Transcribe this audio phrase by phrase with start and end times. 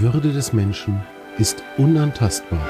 [0.00, 1.02] Würde des Menschen
[1.38, 2.64] ist unantastbar.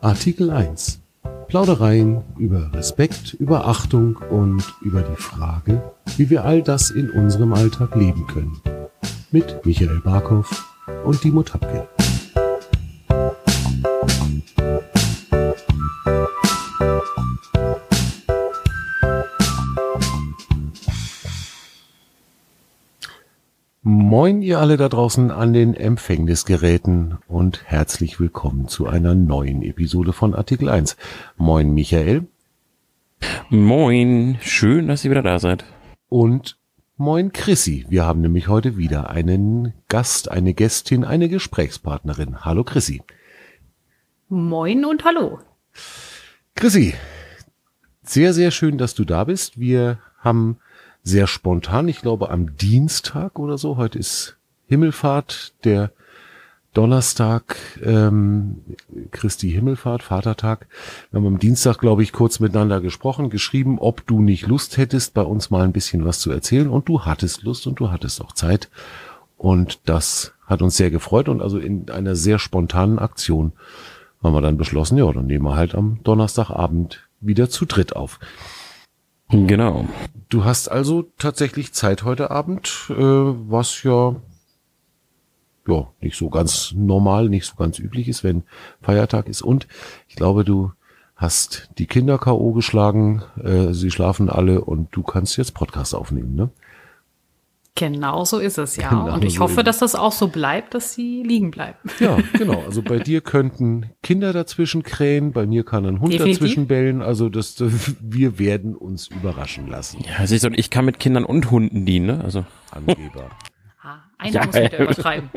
[0.00, 1.00] Artikel 1.
[1.46, 5.80] Plaudereien über Respekt, über Achtung und über die Frage,
[6.16, 8.60] wie wir all das in unserem Alltag leben können.
[9.30, 10.50] Mit Michael Barkow
[11.04, 11.86] und Dimo Tapke.
[24.12, 30.12] Moin ihr alle da draußen an den Empfängnisgeräten und herzlich willkommen zu einer neuen Episode
[30.12, 30.98] von Artikel 1.
[31.38, 32.26] Moin Michael.
[33.48, 35.64] Moin, schön, dass ihr wieder da seid.
[36.10, 36.58] Und
[36.98, 37.86] moin Chrissy.
[37.88, 42.44] Wir haben nämlich heute wieder einen Gast, eine Gästin, eine Gesprächspartnerin.
[42.44, 43.00] Hallo Chrissy.
[44.28, 45.38] Moin und hallo.
[46.54, 46.92] Chrissy,
[48.02, 49.58] sehr, sehr schön, dass du da bist.
[49.58, 50.58] Wir haben
[51.02, 54.36] sehr spontan, ich glaube am Dienstag oder so, heute ist
[54.68, 55.90] Himmelfahrt, der
[56.74, 58.62] Donnerstag, ähm,
[59.10, 60.66] Christi Himmelfahrt, Vatertag.
[61.10, 65.12] Wir haben am Dienstag, glaube ich, kurz miteinander gesprochen, geschrieben, ob du nicht Lust hättest,
[65.12, 66.70] bei uns mal ein bisschen was zu erzählen.
[66.70, 68.70] Und du hattest Lust und du hattest auch Zeit.
[69.36, 71.28] Und das hat uns sehr gefreut.
[71.28, 73.52] Und also in einer sehr spontanen Aktion
[74.22, 78.18] haben wir dann beschlossen, ja, dann nehmen wir halt am Donnerstagabend wieder zu dritt auf.
[79.32, 79.88] Genau.
[80.28, 84.16] Du hast also tatsächlich Zeit heute Abend, äh, was ja
[85.66, 88.42] ja nicht so ganz normal, nicht so ganz üblich ist, wenn
[88.82, 89.42] Feiertag ist.
[89.42, 89.68] Und
[90.08, 90.72] ich glaube, du
[91.16, 96.34] hast die Kinder KO geschlagen, äh, sie schlafen alle und du kannst jetzt Podcast aufnehmen,
[96.34, 96.50] ne?
[97.74, 98.90] Genau so ist es, ja.
[98.90, 101.78] Genau und ich so hoffe, dass das auch so bleibt, dass sie liegen bleiben.
[102.00, 102.62] Ja, genau.
[102.66, 106.38] Also bei dir könnten Kinder dazwischen krähen, bei mir kann ein Hund Definitiv.
[106.38, 107.00] dazwischen bellen.
[107.00, 107.56] Also das,
[108.00, 110.04] wir werden uns überraschen lassen.
[110.06, 112.20] Ja, siehst du, ich kann mit Kindern und Hunden dienen, ne?
[112.22, 112.44] Also.
[112.70, 113.30] Angeber.
[113.82, 115.30] ah, einer ja, muss wieder übertreiben.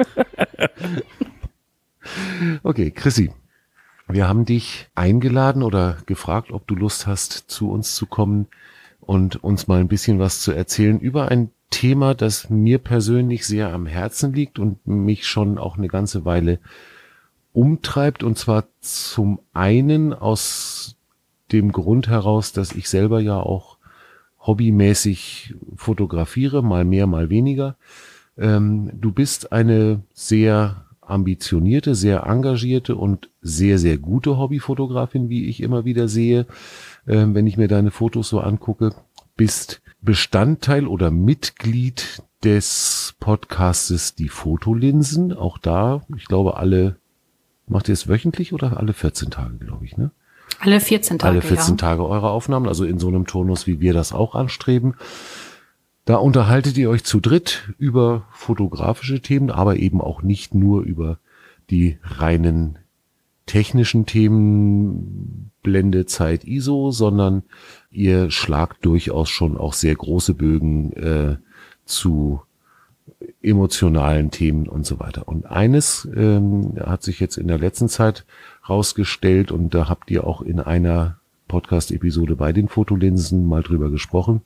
[2.64, 3.32] okay, Chrissy.
[4.08, 8.48] Wir haben dich eingeladen oder gefragt, ob du Lust hast, zu uns zu kommen
[9.00, 13.74] und uns mal ein bisschen was zu erzählen über ein Thema, das mir persönlich sehr
[13.74, 16.60] am Herzen liegt und mich schon auch eine ganze Weile
[17.54, 18.24] umtreibt.
[18.24, 20.96] Und zwar zum einen aus
[21.52, 23.78] dem Grund heraus, dass ich selber ja auch
[24.40, 27.78] hobbymäßig fotografiere, mal mehr, mal weniger.
[28.38, 35.62] Ähm, du bist eine sehr ambitionierte, sehr engagierte und sehr, sehr gute Hobbyfotografin, wie ich
[35.62, 36.46] immer wieder sehe,
[37.08, 38.94] ähm, wenn ich mir deine Fotos so angucke.
[39.38, 45.34] Bist Bestandteil oder Mitglied des Podcastes Die Fotolinsen.
[45.34, 46.98] Auch da, ich glaube, alle,
[47.68, 50.12] macht ihr es wöchentlich oder alle 14 Tage, glaube ich, ne?
[50.60, 51.32] Alle 14 Tage.
[51.32, 51.78] Alle 14 ja.
[51.78, 54.94] Tage eure Aufnahmen, also in so einem Tonus, wie wir das auch anstreben.
[56.06, 61.18] Da unterhaltet ihr euch zu dritt über fotografische Themen, aber eben auch nicht nur über
[61.72, 62.78] die reinen
[63.48, 67.44] technischen Themen, Blende, Zeit, ISO, sondern
[67.90, 71.38] ihr schlagt durchaus schon auch sehr große Bögen äh,
[71.86, 72.42] zu
[73.42, 75.28] emotionalen Themen und so weiter.
[75.28, 78.26] Und eines ähm, hat sich jetzt in der letzten Zeit
[78.70, 81.18] rausgestellt und da habt ihr auch in einer
[81.48, 84.42] Podcast-Episode bei den Fotolinsen mal drüber gesprochen.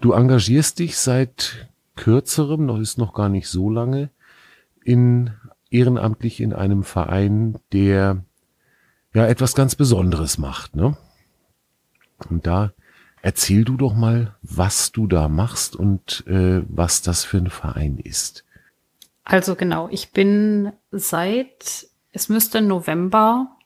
[0.00, 4.10] Du engagierst dich seit kürzerem, noch ist noch gar nicht so lange,
[4.84, 5.30] in
[5.70, 8.24] ehrenamtlich in einem Verein, der
[9.14, 10.96] ja etwas ganz Besonderes macht, ne?
[12.28, 12.72] Und da
[13.20, 17.98] erzähl du doch mal, was du da machst und äh, was das für ein Verein
[17.98, 18.44] ist.
[19.24, 23.56] Also genau, ich bin seit, es müsste November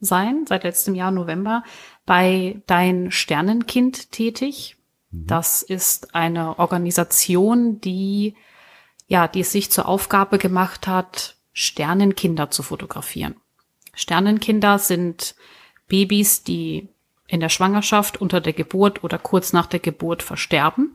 [0.00, 1.62] sein, seit letztem Jahr November,
[2.04, 4.76] bei Dein Sternenkind tätig.
[5.10, 5.26] Mhm.
[5.26, 8.34] Das ist eine Organisation, die,
[9.06, 13.36] ja, die es sich zur Aufgabe gemacht hat, Sternenkinder zu fotografieren.
[13.94, 15.34] Sternenkinder sind
[15.88, 16.88] Babys, die
[17.26, 20.92] in der Schwangerschaft, unter der Geburt oder kurz nach der Geburt versterben.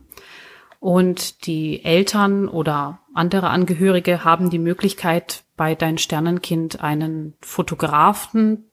[0.78, 8.64] Und die Eltern oder andere Angehörige haben die Möglichkeit, bei dein Sternenkind einen Fotografen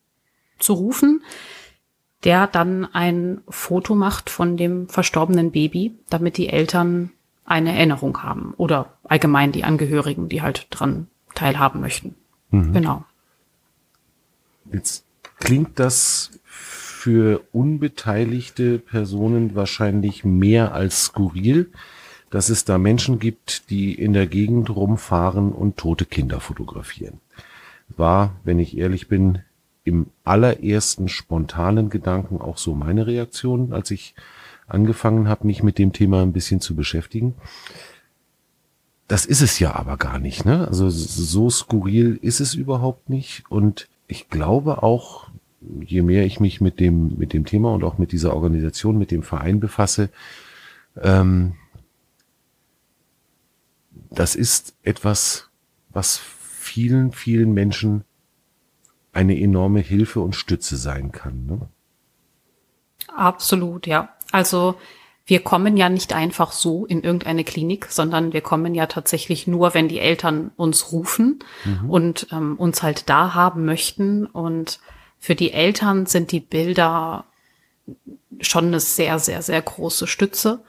[0.58, 1.22] zu rufen,
[2.24, 7.12] der dann ein Foto macht von dem verstorbenen Baby, damit die Eltern
[7.44, 12.16] eine Erinnerung haben oder allgemein die Angehörigen, die halt dran teilhaben möchten.
[12.52, 12.74] Mhm.
[12.74, 13.04] Genau.
[14.72, 15.06] Jetzt
[15.40, 21.72] klingt das für unbeteiligte Personen wahrscheinlich mehr als skurril,
[22.30, 27.22] dass es da Menschen gibt, die in der Gegend rumfahren und tote Kinder fotografieren.
[27.96, 29.40] War, wenn ich ehrlich bin,
[29.86, 34.16] im allerersten spontanen Gedanken auch so meine Reaktion, als ich
[34.68, 37.36] angefangen habe, mich mit dem Thema ein bisschen zu beschäftigen.
[39.08, 40.68] Das ist es ja aber gar nicht, ne?
[40.68, 43.44] Also so skurril ist es überhaupt nicht.
[43.48, 45.30] Und ich glaube auch,
[45.62, 49.12] je mehr ich mich mit dem, mit dem Thema und auch mit dieser Organisation, mit
[49.12, 50.10] dem Verein befasse,
[51.02, 51.56] ähm,
[54.10, 55.50] das ist etwas,
[55.90, 58.04] was vielen, vielen Menschen
[59.14, 61.46] eine enorme Hilfe und Stütze sein kann.
[61.46, 61.70] Ne?
[63.16, 64.10] Absolut, ja.
[64.32, 64.76] Also
[65.28, 69.74] wir kommen ja nicht einfach so in irgendeine Klinik, sondern wir kommen ja tatsächlich nur,
[69.74, 71.90] wenn die Eltern uns rufen mhm.
[71.90, 74.26] und ähm, uns halt da haben möchten.
[74.26, 74.80] Und
[75.20, 77.26] für die Eltern sind die Bilder
[78.40, 80.64] schon eine sehr, sehr, sehr große Stütze.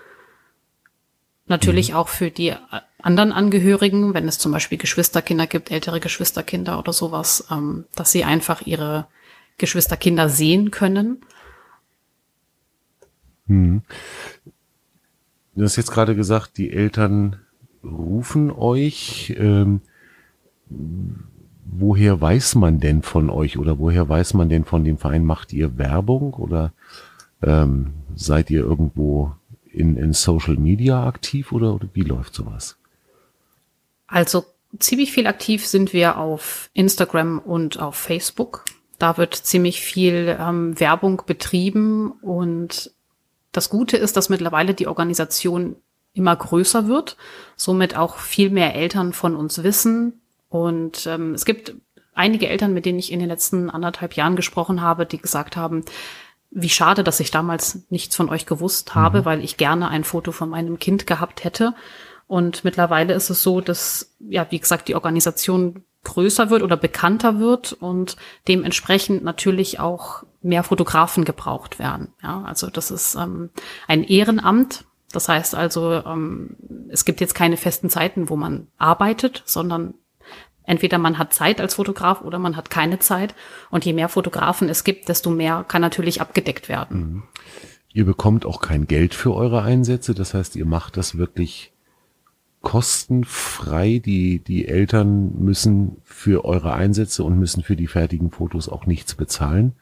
[1.46, 1.96] Natürlich mhm.
[1.96, 2.52] auch für die
[3.00, 8.24] anderen Angehörigen, wenn es zum Beispiel Geschwisterkinder gibt, ältere Geschwisterkinder oder sowas, ähm, dass sie
[8.24, 9.06] einfach ihre
[9.56, 11.22] Geschwisterkinder sehen können.
[13.48, 13.82] Hm.
[15.58, 17.34] Du hast jetzt gerade gesagt, die Eltern
[17.82, 19.34] rufen euch.
[19.36, 19.80] Ähm,
[21.64, 25.24] woher weiß man denn von euch oder woher weiß man denn von dem Verein?
[25.24, 26.72] Macht ihr Werbung oder
[27.42, 29.32] ähm, seid ihr irgendwo
[29.64, 32.76] in, in Social Media aktiv oder, oder wie läuft sowas?
[34.06, 34.44] Also
[34.78, 38.64] ziemlich viel aktiv sind wir auf Instagram und auf Facebook.
[39.00, 42.92] Da wird ziemlich viel ähm, Werbung betrieben und
[43.58, 45.74] das Gute ist, dass mittlerweile die Organisation
[46.14, 47.16] immer größer wird,
[47.56, 50.20] somit auch viel mehr Eltern von uns wissen.
[50.48, 51.74] Und ähm, es gibt
[52.14, 55.84] einige Eltern, mit denen ich in den letzten anderthalb Jahren gesprochen habe, die gesagt haben,
[56.50, 59.24] wie schade, dass ich damals nichts von euch gewusst habe, mhm.
[59.24, 61.74] weil ich gerne ein Foto von meinem Kind gehabt hätte.
[62.28, 67.40] Und mittlerweile ist es so, dass, ja, wie gesagt, die Organisation größer wird oder bekannter
[67.40, 68.16] wird und
[68.46, 72.08] dementsprechend natürlich auch mehr Fotografen gebraucht werden.
[72.22, 73.50] Ja, also das ist ähm,
[73.86, 74.84] ein Ehrenamt.
[75.12, 76.56] Das heißt also, ähm,
[76.90, 79.94] es gibt jetzt keine festen Zeiten, wo man arbeitet, sondern
[80.64, 83.34] entweder man hat Zeit als Fotograf oder man hat keine Zeit.
[83.70, 87.00] Und je mehr Fotografen es gibt, desto mehr kann natürlich abgedeckt werden.
[87.00, 87.22] Mhm.
[87.92, 90.14] Ihr bekommt auch kein Geld für eure Einsätze.
[90.14, 91.72] Das heißt, ihr macht das wirklich
[92.60, 94.00] kostenfrei.
[94.04, 99.14] Die, die Eltern müssen für eure Einsätze und müssen für die fertigen Fotos auch nichts
[99.14, 99.74] bezahlen.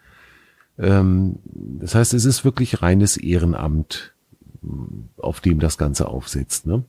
[0.78, 4.12] Ähm, das heißt, es ist wirklich reines Ehrenamt,
[5.17, 6.67] auf dem das Ganze aufsetzt.
[6.67, 6.84] Ne?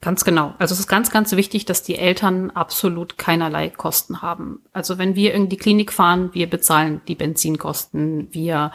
[0.00, 0.54] Ganz genau.
[0.58, 4.60] Also es ist ganz, ganz wichtig, dass die Eltern absolut keinerlei Kosten haben.
[4.72, 8.70] Also wenn wir in die Klinik fahren, wir bezahlen die Benzinkosten, wir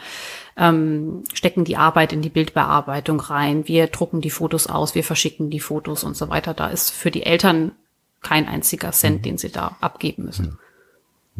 [0.58, 5.48] ähm, stecken die Arbeit in die Bildbearbeitung rein, wir drucken die Fotos aus, wir verschicken
[5.48, 6.52] die Fotos und so weiter.
[6.52, 7.72] Da ist für die Eltern
[8.20, 9.22] kein einziger Cent, mhm.
[9.22, 10.58] den sie da abgeben müssen.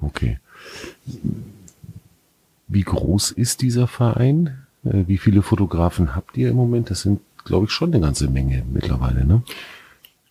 [0.00, 0.38] Okay.
[2.68, 4.64] Wie groß ist dieser Verein?
[4.84, 6.90] Äh, wie viele Fotografen habt ihr im Moment?
[6.90, 9.42] Das sind, glaube ich, schon eine ganze Menge mittlerweile, ne?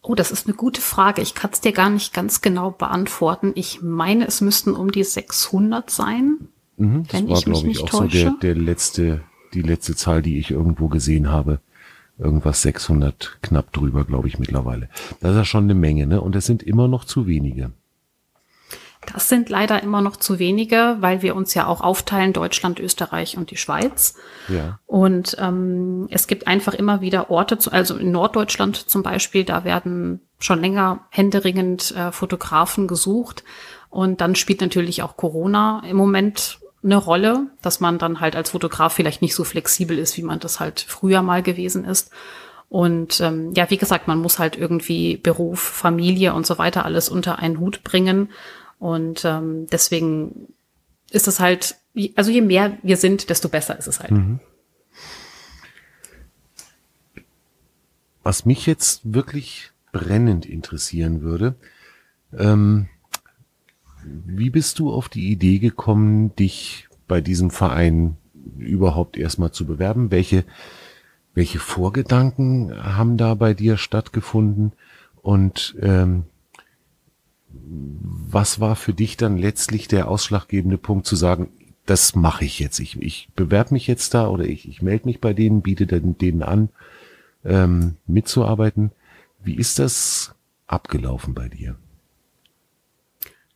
[0.02, 1.22] Oh, das ist eine gute Frage.
[1.22, 3.54] Ich kann es dir gar nicht ganz genau beantworten.
[3.56, 6.50] Ich meine, es müssten um die 600 sein.
[6.76, 8.18] Mhm, das wenn war, glaube ich, auch täusche.
[8.18, 9.22] so der, der letzte,
[9.54, 11.60] die letzte Zahl, die ich irgendwo gesehen habe.
[12.20, 14.90] Irgendwas 600 knapp drüber, glaube ich, mittlerweile.
[15.22, 16.22] Das ist ja schon eine Menge, ne?
[16.22, 17.72] Und es sind immer noch zu wenige.
[19.12, 23.38] Das sind leider immer noch zu wenige, weil wir uns ja auch aufteilen, Deutschland, Österreich
[23.38, 24.16] und die Schweiz.
[24.48, 24.80] Ja.
[24.86, 29.64] Und ähm, es gibt einfach immer wieder Orte, zu, also in Norddeutschland zum Beispiel, da
[29.64, 33.44] werden schon länger händeringend äh, Fotografen gesucht.
[33.90, 38.50] Und dann spielt natürlich auch Corona im Moment eine Rolle, dass man dann halt als
[38.52, 42.12] Fotograf vielleicht nicht so flexibel ist, wie man das halt früher mal gewesen ist.
[42.74, 47.08] Und ähm, ja, wie gesagt, man muss halt irgendwie Beruf, Familie und so weiter alles
[47.08, 48.30] unter einen Hut bringen.
[48.84, 50.50] Und ähm, deswegen
[51.10, 51.78] ist es halt,
[52.18, 54.12] also je mehr wir sind, desto besser ist es halt.
[54.12, 54.42] Mhm.
[58.24, 61.56] Was mich jetzt wirklich brennend interessieren würde,
[62.38, 62.90] ähm,
[64.04, 68.18] wie bist du auf die Idee gekommen, dich bei diesem Verein
[68.58, 70.12] überhaupt erstmal zu bewerben?
[70.12, 70.44] Welche,
[71.34, 74.74] welche Vorgedanken haben da bei dir stattgefunden?
[75.22, 76.26] Und ähm,
[77.54, 81.52] was war für dich dann letztlich der ausschlaggebende Punkt zu sagen,
[81.86, 82.80] das mache ich jetzt.
[82.80, 86.44] Ich, ich bewerbe mich jetzt da oder ich, ich melde mich bei denen, biete denen
[86.44, 86.70] an,
[87.46, 88.92] ähm, mitzuarbeiten.
[89.44, 90.34] Wie ist das
[90.68, 91.76] abgelaufen bei dir?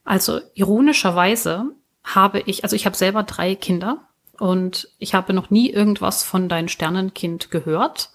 [0.04, 1.72] Also ironischerweise
[2.04, 4.08] habe ich, also ich habe selber drei Kinder
[4.40, 8.12] und ich habe noch nie irgendwas von dein Sternenkind gehört,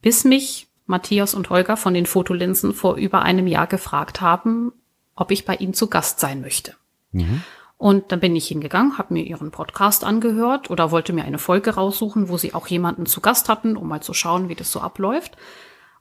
[0.00, 4.72] bis mich Matthias und Holger von den Fotolinsen vor über einem Jahr gefragt haben,
[5.18, 6.74] ob ich bei ihnen zu Gast sein möchte.
[7.12, 7.42] Mhm.
[7.76, 11.74] Und dann bin ich hingegangen, habe mir ihren Podcast angehört oder wollte mir eine Folge
[11.74, 14.80] raussuchen, wo sie auch jemanden zu Gast hatten, um mal zu schauen, wie das so
[14.80, 15.36] abläuft.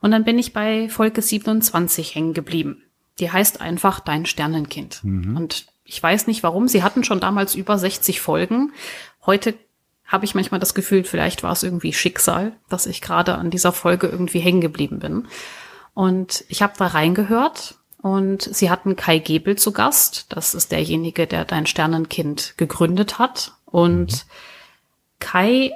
[0.02, 2.84] Und dann bin ich bei Folge 27 hängen geblieben.
[3.20, 5.04] Die heißt einfach Dein Sternenkind.
[5.04, 5.38] Mhm.
[5.38, 6.68] Und ich weiß nicht warum.
[6.68, 8.74] Sie hatten schon damals über 60 Folgen.
[9.26, 9.54] Heute
[10.06, 13.72] habe ich manchmal das Gefühl, vielleicht war es irgendwie Schicksal, dass ich gerade an dieser
[13.72, 15.28] Folge irgendwie hängen geblieben bin.
[15.94, 20.28] Und ich habe da reingehört und sie hatten Kai Gebel zu Gast.
[20.30, 23.54] Das ist derjenige, der Dein Sternenkind gegründet hat.
[23.66, 24.30] Und mhm.
[25.20, 25.72] Kai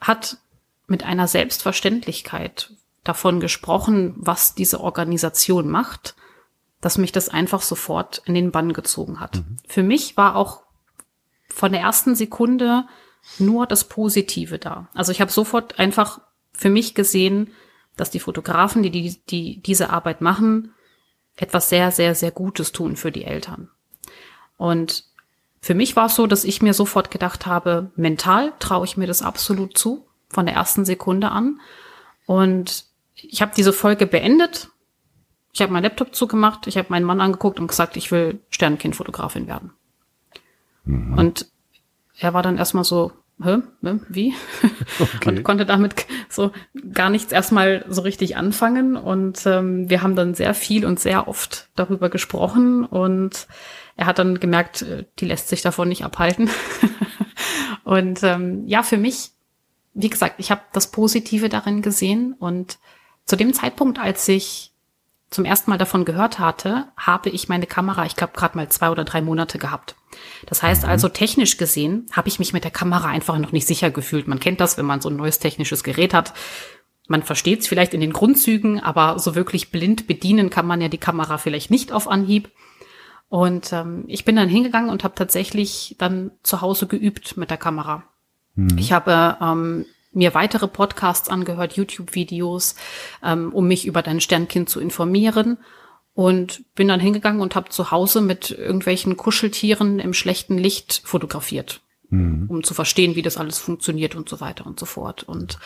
[0.00, 0.38] hat
[0.86, 2.72] mit einer Selbstverständlichkeit
[3.04, 6.14] davon gesprochen, was diese Organisation macht,
[6.80, 9.36] dass mich das einfach sofort in den Bann gezogen hat.
[9.36, 9.56] Mhm.
[9.66, 10.62] Für mich war auch
[11.48, 12.86] von der ersten Sekunde
[13.38, 14.88] nur das Positive da.
[14.94, 16.20] Also ich habe sofort einfach
[16.52, 17.52] für mich gesehen,
[17.96, 20.72] dass die Fotografen, die, die, die diese Arbeit machen,
[21.38, 23.70] etwas sehr, sehr, sehr Gutes tun für die Eltern.
[24.56, 25.04] Und
[25.60, 29.06] für mich war es so, dass ich mir sofort gedacht habe, mental traue ich mir
[29.06, 31.60] das absolut zu, von der ersten Sekunde an.
[32.26, 34.68] Und ich habe diese Folge beendet.
[35.52, 39.46] Ich habe meinen Laptop zugemacht, ich habe meinen Mann angeguckt und gesagt, ich will Sternenkindfotografin
[39.46, 39.72] werden.
[40.84, 41.18] Mhm.
[41.18, 41.46] Und
[42.18, 43.58] er war dann erstmal so, Hä?
[44.08, 44.34] Wie?
[45.00, 45.28] Okay.
[45.28, 46.50] und konnte damit so
[46.92, 48.96] gar nichts erstmal so richtig anfangen.
[48.96, 52.84] Und ähm, wir haben dann sehr viel und sehr oft darüber gesprochen.
[52.84, 53.46] Und
[53.96, 56.50] er hat dann gemerkt, äh, die lässt sich davon nicht abhalten.
[57.84, 59.30] und ähm, ja, für mich,
[59.94, 62.32] wie gesagt, ich habe das Positive darin gesehen.
[62.32, 62.78] Und
[63.24, 64.72] zu dem Zeitpunkt, als ich
[65.30, 68.90] zum ersten Mal davon gehört hatte, habe ich meine Kamera, ich glaube, gerade mal zwei
[68.90, 69.94] oder drei Monate gehabt.
[70.46, 70.88] Das heißt mhm.
[70.88, 74.26] also, technisch gesehen habe ich mich mit der Kamera einfach noch nicht sicher gefühlt.
[74.26, 76.32] Man kennt das, wenn man so ein neues technisches Gerät hat.
[77.08, 80.88] Man versteht es vielleicht in den Grundzügen, aber so wirklich blind bedienen kann man ja
[80.88, 82.50] die Kamera vielleicht nicht auf Anhieb.
[83.28, 87.58] Und ähm, ich bin dann hingegangen und habe tatsächlich dann zu Hause geübt mit der
[87.58, 88.04] Kamera.
[88.54, 88.78] Mhm.
[88.78, 92.74] Ich habe ähm, mir weitere Podcasts angehört, YouTube-Videos,
[93.22, 95.58] ähm, um mich über dein Sternkind zu informieren.
[96.14, 101.80] Und bin dann hingegangen und habe zu Hause mit irgendwelchen Kuscheltieren im schlechten Licht fotografiert,
[102.10, 102.46] mhm.
[102.48, 105.22] um zu verstehen, wie das alles funktioniert und so weiter und so fort.
[105.22, 105.60] Und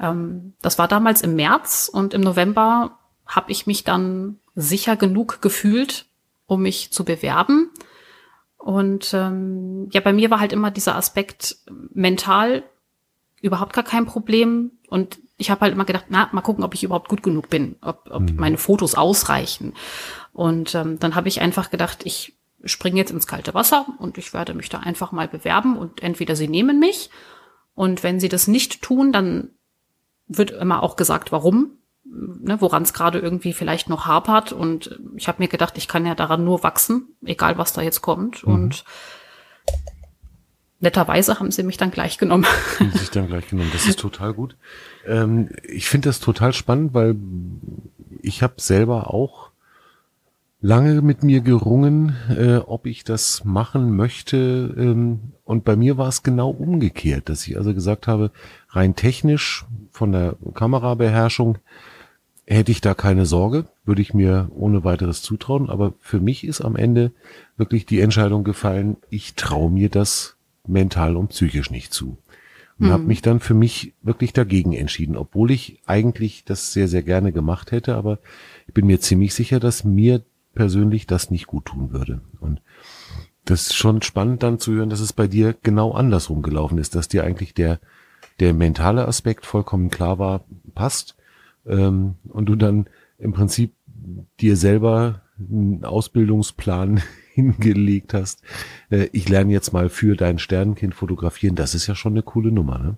[0.00, 5.40] ähm, das war damals im März und im November habe ich mich dann sicher genug
[5.40, 6.06] gefühlt,
[6.46, 7.70] um mich zu bewerben.
[8.56, 11.58] Und ähm, ja, bei mir war halt immer dieser Aspekt
[11.92, 12.64] mental
[13.44, 14.72] überhaupt gar kein Problem.
[14.88, 17.76] Und ich habe halt immer gedacht, na, mal gucken, ob ich überhaupt gut genug bin,
[17.80, 18.36] ob, ob mhm.
[18.36, 19.74] meine Fotos ausreichen.
[20.32, 24.32] Und ähm, dann habe ich einfach gedacht, ich springe jetzt ins kalte Wasser und ich
[24.32, 27.10] werde mich da einfach mal bewerben und entweder sie nehmen mich
[27.74, 29.50] und wenn sie das nicht tun, dann
[30.26, 31.72] wird immer auch gesagt, warum,
[32.04, 34.52] ne, woran es gerade irgendwie vielleicht noch hapert.
[34.52, 38.00] Und ich habe mir gedacht, ich kann ja daran nur wachsen, egal was da jetzt
[38.00, 38.46] kommt.
[38.46, 38.54] Mhm.
[38.54, 38.84] Und
[40.84, 42.46] netterweise haben sie mich dann gleich genommen.
[42.78, 43.70] Haben sich dann gleich genommen.
[43.72, 44.56] Das ist total gut.
[45.06, 47.16] Ähm, ich finde das total spannend, weil
[48.22, 49.50] ich habe selber auch
[50.60, 54.74] lange mit mir gerungen, äh, ob ich das machen möchte.
[54.78, 58.30] Ähm, und bei mir war es genau umgekehrt, dass ich also gesagt habe,
[58.70, 61.58] rein technisch von der Kamerabeherrschung
[62.46, 65.70] hätte ich da keine Sorge, würde ich mir ohne weiteres zutrauen.
[65.70, 67.12] Aber für mich ist am Ende
[67.56, 72.18] wirklich die Entscheidung gefallen, ich traue mir das mental und psychisch nicht zu.
[72.78, 72.92] Und mhm.
[72.92, 77.32] habe mich dann für mich wirklich dagegen entschieden, obwohl ich eigentlich das sehr, sehr gerne
[77.32, 78.18] gemacht hätte, aber
[78.66, 80.22] ich bin mir ziemlich sicher, dass mir
[80.54, 82.20] persönlich das nicht gut tun würde.
[82.40, 82.60] Und
[83.44, 86.94] das ist schon spannend dann zu hören, dass es bei dir genau andersrum gelaufen ist,
[86.94, 87.78] dass dir eigentlich der,
[88.40, 90.44] der mentale Aspekt vollkommen klar war,
[90.74, 91.16] passt,
[91.66, 93.74] ähm, und du dann im Prinzip
[94.40, 97.02] dir selber einen Ausbildungsplan
[97.34, 98.42] hingelegt hast.
[98.90, 101.56] Äh, ich lerne jetzt mal für dein Sternenkind fotografieren.
[101.56, 102.96] Das ist ja schon eine coole Nummer, ne?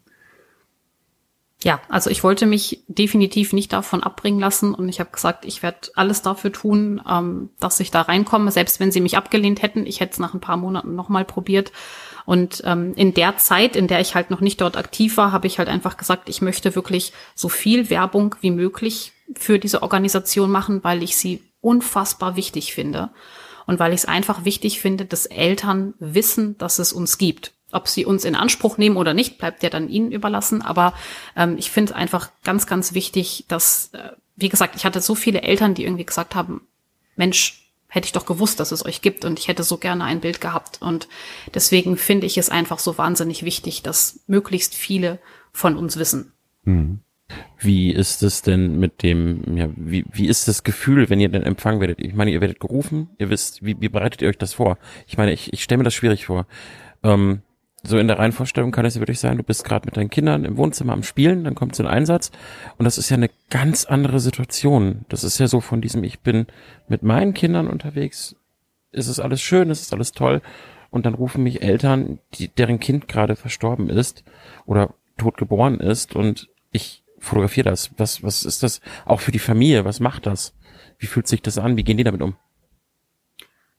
[1.64, 5.62] Ja, also ich wollte mich definitiv nicht davon abbringen lassen und ich habe gesagt, ich
[5.62, 9.86] werde alles dafür tun, ähm, dass ich da reinkomme, selbst wenn sie mich abgelehnt hätten.
[9.86, 11.72] Ich hätte es nach ein paar Monaten nochmal probiert.
[12.26, 15.46] Und ähm, in der Zeit, in der ich halt noch nicht dort aktiv war, habe
[15.46, 20.50] ich halt einfach gesagt, ich möchte wirklich so viel Werbung wie möglich für diese Organisation
[20.50, 23.10] machen, weil ich sie unfassbar wichtig finde
[23.66, 27.52] und weil ich es einfach wichtig finde, dass Eltern wissen, dass es uns gibt.
[27.72, 30.62] Ob sie uns in Anspruch nehmen oder nicht, bleibt ja dann ihnen überlassen.
[30.62, 30.94] Aber
[31.34, 35.14] ähm, ich finde es einfach ganz, ganz wichtig, dass, äh, wie gesagt, ich hatte so
[35.14, 36.66] viele Eltern, die irgendwie gesagt haben,
[37.16, 40.20] Mensch, hätte ich doch gewusst, dass es euch gibt und ich hätte so gerne ein
[40.20, 40.80] Bild gehabt.
[40.80, 41.08] Und
[41.54, 45.18] deswegen finde ich es einfach so wahnsinnig wichtig, dass möglichst viele
[45.52, 46.32] von uns wissen.
[46.64, 47.00] Mhm.
[47.58, 51.42] Wie ist es denn mit dem, ja, wie, wie ist das Gefühl, wenn ihr denn
[51.42, 52.00] empfangen werdet?
[52.00, 54.78] Ich meine, ihr werdet gerufen, ihr wisst, wie, wie bereitet ihr euch das vor?
[55.06, 56.46] Ich meine, ich, ich stelle mir das schwierig vor.
[57.02, 57.42] Ähm,
[57.82, 60.44] so in der Reihenvorstellung kann es ja wirklich sein, du bist gerade mit deinen Kindern
[60.44, 62.30] im Wohnzimmer am Spielen, dann kommt so ein Einsatz
[62.78, 65.04] und das ist ja eine ganz andere Situation.
[65.08, 66.46] Das ist ja so von diesem, ich bin
[66.88, 68.36] mit meinen Kindern unterwegs,
[68.92, 70.42] es ist alles schön, es ist alles toll
[70.90, 74.24] und dann rufen mich Eltern, die, deren Kind gerade verstorben ist
[74.64, 77.90] oder tot geboren ist und ich fotografiere das.
[77.96, 79.84] Was, was ist das auch für die Familie?
[79.84, 80.54] Was macht das?
[80.98, 81.76] Wie fühlt sich das an?
[81.76, 82.36] Wie gehen die damit um?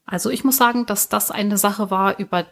[0.05, 2.45] Also ich muss sagen, dass das eine Sache war, über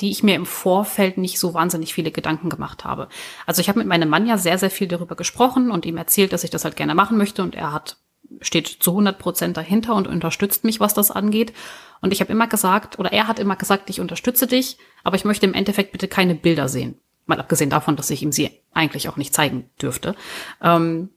[0.00, 3.08] die ich mir im Vorfeld nicht so wahnsinnig viele Gedanken gemacht habe.
[3.46, 6.32] Also ich habe mit meinem Mann ja sehr, sehr viel darüber gesprochen und ihm erzählt,
[6.32, 7.98] dass ich das halt gerne machen möchte und er hat
[8.40, 11.52] steht zu 100 Prozent dahinter und unterstützt mich, was das angeht.
[12.00, 15.24] Und ich habe immer gesagt, oder er hat immer gesagt, ich unterstütze dich, aber ich
[15.24, 16.98] möchte im Endeffekt bitte keine Bilder sehen.
[17.26, 20.14] Mal abgesehen davon, dass ich ihm sie eigentlich auch nicht zeigen dürfte.
[20.62, 21.10] Ähm,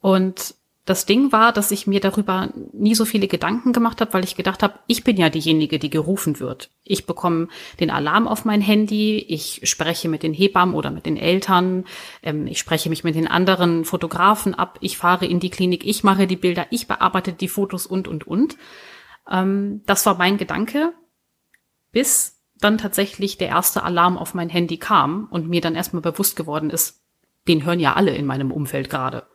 [0.00, 0.54] und
[0.90, 4.34] das Ding war, dass ich mir darüber nie so viele Gedanken gemacht habe, weil ich
[4.34, 6.70] gedacht habe, ich bin ja diejenige, die gerufen wird.
[6.82, 7.46] Ich bekomme
[7.78, 11.84] den Alarm auf mein Handy, ich spreche mit den Hebammen oder mit den Eltern,
[12.24, 16.02] ähm, ich spreche mich mit den anderen Fotografen ab, ich fahre in die Klinik, ich
[16.02, 18.56] mache die Bilder, ich bearbeite die Fotos und, und, und.
[19.30, 20.92] Ähm, das war mein Gedanke,
[21.92, 26.36] bis dann tatsächlich der erste Alarm auf mein Handy kam und mir dann erstmal bewusst
[26.36, 27.02] geworden ist,
[27.48, 29.26] den hören ja alle in meinem Umfeld gerade.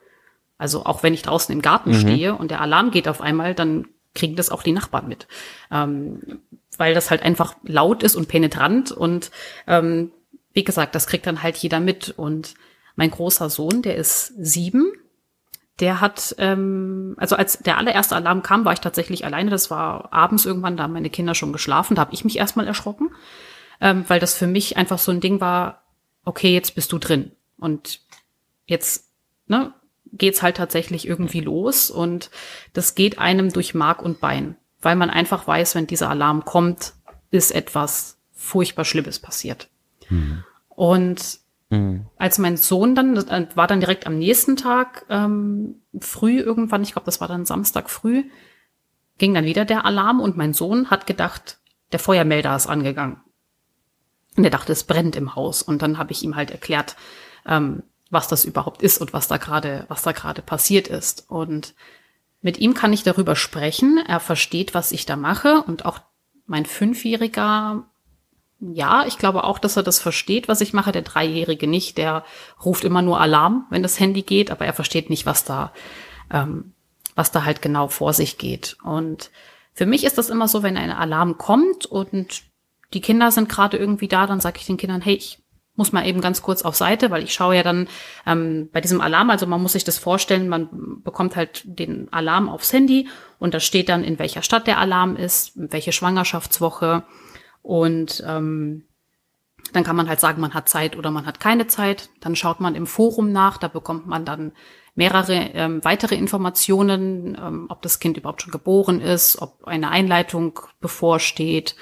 [0.57, 1.99] Also auch wenn ich draußen im Garten mhm.
[1.99, 5.27] stehe und der Alarm geht auf einmal, dann kriegen das auch die Nachbarn mit.
[5.71, 6.41] Ähm,
[6.77, 9.31] weil das halt einfach laut ist und penetrant und
[9.67, 10.11] ähm,
[10.55, 12.13] wie gesagt, das kriegt dann halt jeder mit.
[12.17, 12.55] Und
[12.95, 14.91] mein großer Sohn, der ist sieben,
[15.79, 19.49] der hat, ähm, also als der allererste Alarm kam, war ich tatsächlich alleine.
[19.49, 21.95] Das war abends irgendwann, da haben meine Kinder schon geschlafen.
[21.95, 23.11] Da habe ich mich erstmal erschrocken,
[23.81, 25.83] ähm, weil das für mich einfach so ein Ding war,
[26.23, 27.31] okay, jetzt bist du drin.
[27.57, 27.99] Und
[28.65, 29.09] jetzt,
[29.47, 29.73] ne,
[30.13, 32.29] geht's halt tatsächlich irgendwie los und
[32.73, 36.93] das geht einem durch Mark und Bein, weil man einfach weiß, wenn dieser Alarm kommt,
[37.31, 39.67] ist etwas furchtbar Schlimmes passiert.
[40.09, 40.43] Mhm.
[40.69, 42.05] Und mhm.
[42.17, 46.93] als mein Sohn dann, das war dann direkt am nächsten Tag ähm, früh irgendwann, ich
[46.93, 48.23] glaube, das war dann Samstag früh,
[49.17, 51.59] ging dann wieder der Alarm und mein Sohn hat gedacht,
[51.91, 53.21] der Feuermelder ist angegangen.
[54.35, 55.61] Und er dachte, es brennt im Haus.
[55.61, 56.95] Und dann habe ich ihm halt erklärt,
[57.45, 61.29] ähm, was das überhaupt ist und was da gerade, was da gerade passiert ist.
[61.29, 61.73] Und
[62.41, 63.97] mit ihm kann ich darüber sprechen.
[64.05, 65.99] Er versteht, was ich da mache und auch
[66.45, 67.85] mein Fünfjähriger,
[68.59, 70.91] ja, ich glaube auch, dass er das versteht, was ich mache.
[70.91, 72.23] Der Dreijährige nicht, der
[72.63, 75.71] ruft immer nur Alarm, wenn das Handy geht, aber er versteht nicht, was da,
[76.31, 76.73] ähm,
[77.15, 78.77] was da halt genau vor sich geht.
[78.83, 79.29] Und
[79.73, 82.43] für mich ist das immer so, wenn ein Alarm kommt und
[82.93, 85.39] die Kinder sind gerade irgendwie da, dann sage ich den Kindern, hey, ich
[85.75, 87.89] muss man eben ganz kurz auf Seite, weil ich schaue ja dann
[88.25, 92.47] ähm, bei diesem Alarm, also man muss sich das vorstellen, man bekommt halt den Alarm
[92.47, 97.03] aufs Handy und da steht dann, in welcher Stadt der Alarm ist, welche Schwangerschaftswoche
[97.65, 98.85] und ähm,
[99.73, 102.09] dann kann man halt sagen, man hat Zeit oder man hat keine Zeit.
[102.19, 104.51] Dann schaut man im Forum nach, da bekommt man dann
[104.93, 110.59] mehrere ähm, weitere Informationen, ähm, ob das Kind überhaupt schon geboren ist, ob eine Einleitung
[110.79, 111.75] bevorsteht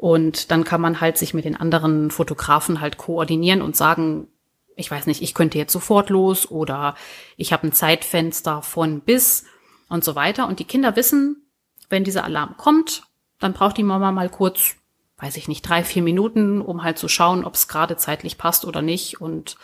[0.00, 4.28] und dann kann man halt sich mit den anderen Fotografen halt koordinieren und sagen,
[4.74, 6.94] ich weiß nicht, ich könnte jetzt sofort los oder
[7.36, 9.44] ich habe ein Zeitfenster von bis
[9.90, 10.48] und so weiter.
[10.48, 11.50] Und die Kinder wissen,
[11.90, 13.02] wenn dieser Alarm kommt,
[13.40, 14.76] dann braucht die Mama mal kurz,
[15.20, 18.64] weiß ich nicht, drei, vier Minuten, um halt zu schauen, ob es gerade zeitlich passt
[18.64, 19.20] oder nicht.
[19.20, 19.56] Und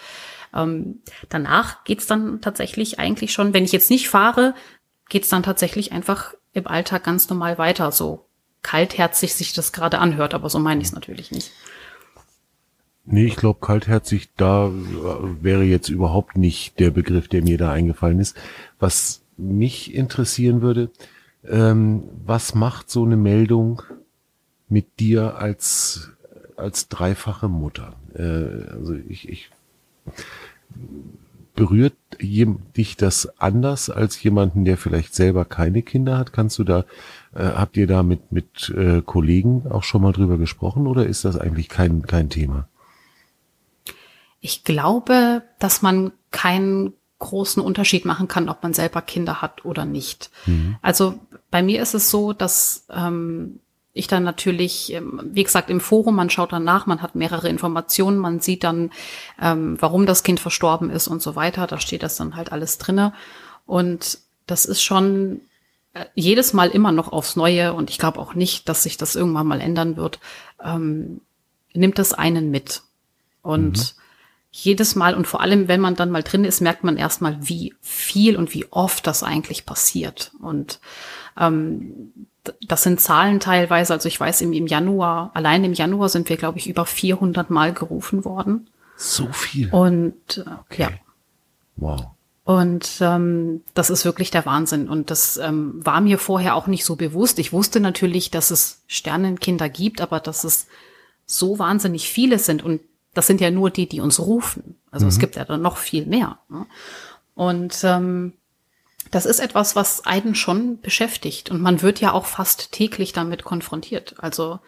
[0.55, 4.55] ähm, danach geht's dann tatsächlich eigentlich schon, wenn ich jetzt nicht fahre,
[5.09, 7.93] geht's dann tatsächlich einfach im Alltag ganz normal weiter.
[7.93, 8.27] So
[8.63, 11.53] kaltherzig sich das gerade anhört, aber so meine ich es natürlich nicht.
[13.05, 18.19] Nee, ich glaube, kaltherzig, da wäre jetzt überhaupt nicht der Begriff, der mir da eingefallen
[18.19, 18.37] ist.
[18.81, 20.91] Was mich interessieren würde,
[21.49, 23.83] ähm, was macht so eine Meldung
[24.69, 26.11] mit dir als,
[26.57, 27.95] als dreifache Mutter?
[28.15, 29.51] Äh, also ich, ich
[31.55, 36.33] berührt dich das anders als jemanden, der vielleicht selber keine Kinder hat?
[36.33, 36.85] Kannst du da
[37.35, 41.25] äh, habt ihr da mit, mit äh, Kollegen auch schon mal drüber gesprochen oder ist
[41.25, 42.69] das eigentlich kein, kein Thema?
[44.41, 49.85] Ich glaube, dass man keinen großen Unterschied machen kann, ob man selber Kinder hat oder
[49.85, 50.31] nicht.
[50.47, 50.77] Mhm.
[50.83, 51.19] Also
[51.51, 53.61] bei mir ist es so, dass ähm,
[53.97, 57.49] ich dann natürlich, ähm, wie gesagt, im Forum, man schaut dann nach, man hat mehrere
[57.49, 58.91] Informationen, man sieht dann,
[59.41, 61.67] ähm, warum das Kind verstorben ist und so weiter.
[61.67, 63.13] Da steht das dann halt alles drinne.
[63.67, 65.41] Und das ist schon
[66.15, 69.47] jedes Mal immer noch aufs Neue, und ich glaube auch nicht, dass sich das irgendwann
[69.47, 70.19] mal ändern wird,
[70.63, 71.21] ähm,
[71.73, 72.83] nimmt es einen mit.
[73.43, 74.03] Und mhm.
[74.51, 77.75] jedes Mal und vor allem, wenn man dann mal drin ist, merkt man erstmal, wie
[77.81, 80.33] viel und wie oft das eigentlich passiert.
[80.41, 80.81] Und
[81.39, 82.13] ähm,
[82.67, 86.37] das sind Zahlen teilweise, also ich weiß, im, im Januar, allein im Januar sind wir,
[86.37, 88.69] glaube ich, über 400 Mal gerufen worden.
[88.97, 89.71] So viel.
[89.71, 90.83] Und äh, okay.
[90.83, 90.91] ja.
[91.77, 92.07] Wow.
[92.45, 94.89] Und ähm, das ist wirklich der Wahnsinn.
[94.89, 97.41] Und das ähm, war mir vorher auch nicht so bewusst.
[97.41, 100.69] Ich wusste natürlich, dass es Sternenkinder gibt, aber dass es
[101.27, 102.63] so wahnsinnig viele sind.
[102.63, 102.81] Und
[103.15, 104.77] das sind ja nur die, die uns rufen.
[104.93, 105.09] Also mhm.
[105.11, 106.39] es gibt ja dann noch viel mehr.
[106.49, 106.67] Ne?
[107.35, 108.35] Und ähm,
[109.11, 111.51] das ist etwas, was einen schon beschäftigt.
[111.51, 114.15] Und man wird ja auch fast täglich damit konfrontiert.
[114.19, 114.61] Also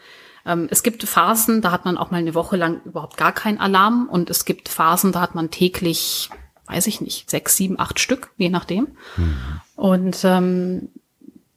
[0.45, 3.59] ähm, es gibt Phasen, da hat man auch mal eine Woche lang überhaupt gar keinen
[3.59, 4.07] Alarm.
[4.09, 6.29] Und es gibt Phasen, da hat man täglich,
[6.67, 8.89] weiß ich nicht, sechs, sieben, acht Stück, je nachdem.
[9.17, 9.35] Mhm.
[9.75, 10.89] Und ähm,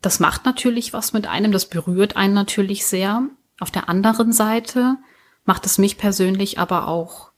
[0.01, 3.23] das macht natürlich was mit einem, das berührt einen natürlich sehr.
[3.61, 4.97] Auf der anderen Seite
[5.45, 7.31] macht es mich persönlich aber auch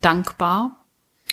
[0.00, 0.81] dankbar,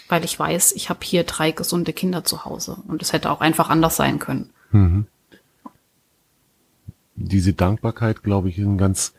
[0.08, 3.42] weil ich weiß, ich habe hier drei gesunde Kinder zu Hause und es hätte auch
[3.42, 4.52] einfach anders sein können.
[4.72, 5.08] Mhm.
[7.16, 9.14] Diese Dankbarkeit, glaube ich, ist ein ganz,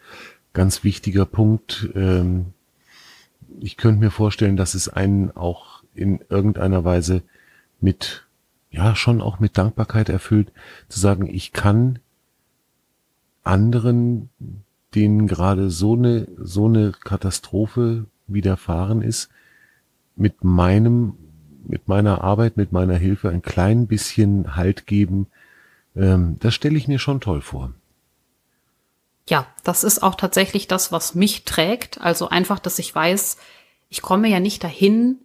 [0.52, 1.90] ganz wichtiger Punkt.
[1.94, 2.54] Ähm,
[3.60, 7.22] ich könnte mir vorstellen, dass es einen auch in irgendeiner Weise
[7.80, 8.26] mit,
[8.70, 10.52] ja, schon auch mit Dankbarkeit erfüllt,
[10.88, 11.98] zu sagen, ich kann
[13.42, 14.30] anderen,
[14.94, 19.28] denen gerade so eine, so eine Katastrophe widerfahren ist,
[20.16, 21.14] mit meinem,
[21.66, 25.26] mit meiner Arbeit, mit meiner Hilfe ein klein bisschen Halt geben,
[25.96, 27.72] ähm, das stelle ich mir schon toll vor.
[29.28, 32.00] Ja, das ist auch tatsächlich das, was mich trägt.
[32.00, 33.36] Also einfach, dass ich weiß,
[33.88, 35.18] ich komme ja nicht dahin,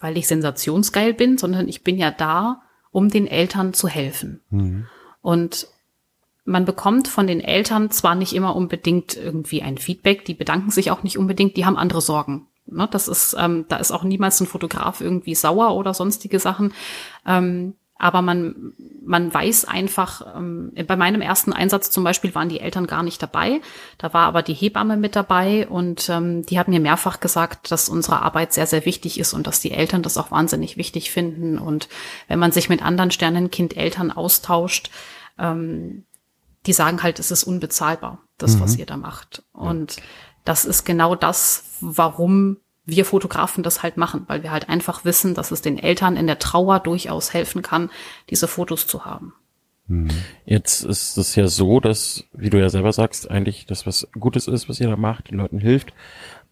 [0.00, 4.40] weil ich sensationsgeil bin, sondern ich bin ja da, um den Eltern zu helfen.
[4.50, 4.86] Mhm.
[5.20, 5.68] Und
[6.44, 10.90] man bekommt von den Eltern zwar nicht immer unbedingt irgendwie ein Feedback, die bedanken sich
[10.90, 12.48] auch nicht unbedingt, die haben andere Sorgen.
[12.66, 16.72] Ne, das ist, ähm, da ist auch niemals ein Fotograf irgendwie sauer oder sonstige Sachen.
[17.26, 18.72] Ähm, aber man,
[19.04, 23.22] man weiß einfach, ähm, bei meinem ersten Einsatz zum Beispiel waren die Eltern gar nicht
[23.22, 23.60] dabei.
[23.96, 27.88] Da war aber die Hebamme mit dabei und ähm, die hat mir mehrfach gesagt, dass
[27.88, 31.58] unsere Arbeit sehr, sehr wichtig ist und dass die Eltern das auch wahnsinnig wichtig finden.
[31.58, 31.88] Und
[32.26, 34.90] wenn man sich mit anderen Sternenkind-Eltern austauscht,
[35.38, 36.04] ähm,
[36.66, 38.60] die sagen halt, es ist unbezahlbar, das, mhm.
[38.62, 39.44] was ihr da macht.
[39.52, 40.02] Und ja.
[40.44, 45.34] Das ist genau das, warum wir Fotografen das halt machen, weil wir halt einfach wissen,
[45.34, 47.90] dass es den Eltern in der Trauer durchaus helfen kann,
[48.28, 49.34] diese Fotos zu haben.
[49.86, 50.10] Mhm.
[50.44, 54.48] Jetzt ist es ja so, dass, wie du ja selber sagst, eigentlich das was Gutes
[54.48, 55.92] ist, was ihr da macht, den Leuten hilft.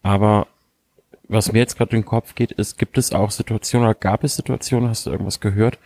[0.03, 0.47] Aber
[1.27, 4.23] was mir jetzt gerade in den Kopf geht, ist, gibt es auch Situationen oder gab
[4.23, 5.79] es Situationen, hast du irgendwas gehört,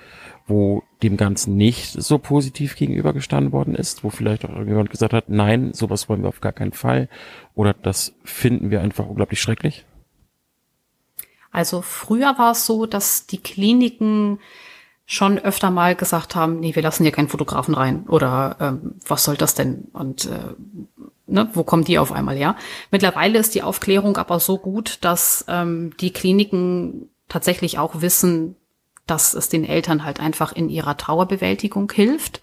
[0.47, 5.29] wo dem Ganzen nicht so positiv gegenübergestanden worden ist, wo vielleicht auch irgendjemand gesagt hat,
[5.29, 7.10] nein, sowas wollen wir auf gar keinen Fall
[7.55, 9.86] oder das finden wir einfach unglaublich schrecklich?
[11.51, 14.39] Also früher war es so, dass die Kliniken
[15.05, 19.23] schon öfter mal gesagt haben, nee, wir lassen hier keinen Fotografen rein oder ähm, was
[19.23, 20.53] soll das denn und äh,
[21.27, 22.55] ne, wo kommen die auf einmal her?
[22.91, 28.55] Mittlerweile ist die Aufklärung aber so gut, dass ähm, die Kliniken tatsächlich auch wissen,
[29.07, 32.41] dass es den Eltern halt einfach in ihrer Trauerbewältigung hilft.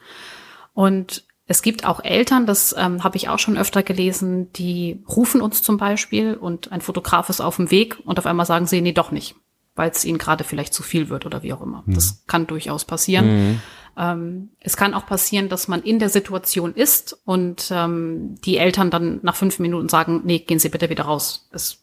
[0.75, 5.40] Und es gibt auch Eltern, das ähm, habe ich auch schon öfter gelesen, die rufen
[5.40, 8.81] uns zum Beispiel und ein Fotograf ist auf dem Weg und auf einmal sagen sie,
[8.81, 9.35] nee, doch nicht,
[9.75, 11.83] weil es ihnen gerade vielleicht zu viel wird oder wie auch immer.
[11.85, 11.94] Mhm.
[11.94, 13.27] Das kann durchaus passieren.
[13.27, 13.61] Mhm.
[13.98, 18.90] Ähm, es kann auch passieren, dass man in der Situation ist und ähm, die Eltern
[18.90, 21.48] dann nach fünf Minuten sagen, nee, gehen Sie bitte wieder raus.
[21.53, 21.82] Es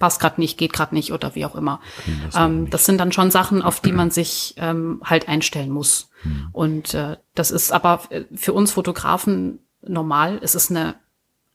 [0.00, 1.80] passt gerade nicht, geht gerade nicht oder wie auch immer.
[2.24, 6.10] Das, ähm, das, sind dann schon Sachen, auf die man sich ähm, halt einstellen muss.
[6.22, 6.48] Hm.
[6.50, 8.00] Und äh, das ist aber
[8.34, 10.40] für uns Fotografen normal.
[10.42, 10.96] Es ist eine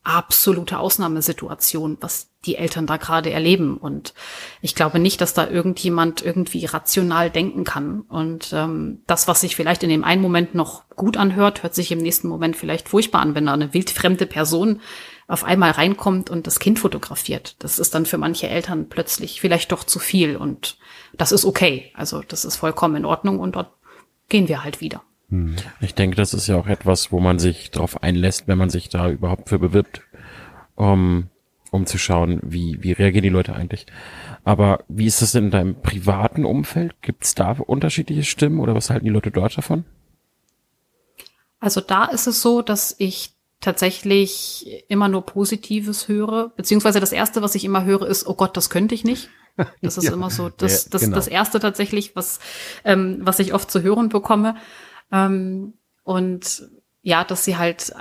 [0.04, 3.78] absolute Ausnahmesituation, was die Eltern da gerade erleben.
[3.78, 4.14] Und
[4.62, 8.02] ich glaube nicht, dass da irgendjemand irgendwie rational denken kann.
[8.02, 11.92] Und ähm, das, was sich vielleicht in dem einen Moment noch gut anhört, hört sich
[11.92, 14.80] im nächsten Moment vielleicht furchtbar an, wenn da eine wildfremde Person
[15.28, 17.56] auf einmal reinkommt und das Kind fotografiert.
[17.60, 20.78] Das ist dann für manche Eltern plötzlich vielleicht doch zu viel und
[21.14, 21.92] das ist okay.
[21.96, 23.72] Also das ist vollkommen in Ordnung und dort
[24.30, 25.02] gehen wir halt wieder.
[25.30, 25.56] Hm.
[25.82, 28.90] Ich denke, das ist ja auch etwas, wo man sich darauf einlässt, wenn man sich
[28.90, 30.02] da überhaupt für bewirbt,
[30.76, 31.30] um,
[31.72, 33.88] um zu schauen, wie, wie reagieren die Leute eigentlich.
[34.44, 37.02] Aber wie ist das denn in deinem privaten Umfeld?
[37.02, 39.86] Gibt es da unterschiedliche Stimmen oder was halten die Leute dort davon?
[41.60, 47.42] Also da ist es so, dass ich tatsächlich immer nur Positives höre, beziehungsweise das erste,
[47.42, 49.30] was ich immer höre, ist, oh Gott, das könnte ich nicht.
[49.82, 51.16] Das ist ja, immer so das, das, genau.
[51.16, 52.40] das erste tatsächlich, was,
[52.84, 54.56] ähm, was ich oft zu hören bekomme.
[55.12, 56.70] Ähm, und
[57.02, 57.94] ja, dass sie halt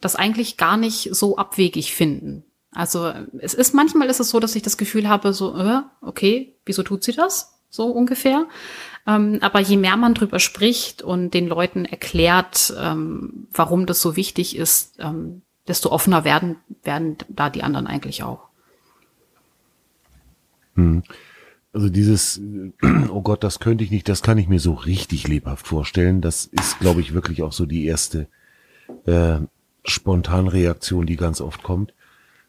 [0.00, 2.44] das eigentlich gar nicht so abwegig finden.
[2.72, 6.58] Also es ist manchmal ist es so, dass ich das Gefühl habe, so, äh, okay,
[6.64, 7.58] wieso tut sie das?
[7.70, 8.46] So ungefähr.
[9.06, 14.16] Ähm, aber je mehr man drüber spricht und den Leuten erklärt, ähm, warum das so
[14.16, 18.48] wichtig ist, ähm, desto offener werden, werden da die anderen eigentlich auch.
[20.74, 21.02] Hm.
[21.72, 22.40] Also dieses,
[23.10, 26.20] oh Gott, das könnte ich nicht, das kann ich mir so richtig lebhaft vorstellen.
[26.20, 28.28] Das ist, glaube ich, wirklich auch so die erste
[29.04, 29.40] äh,
[29.84, 31.92] Spontanreaktion, die ganz oft kommt.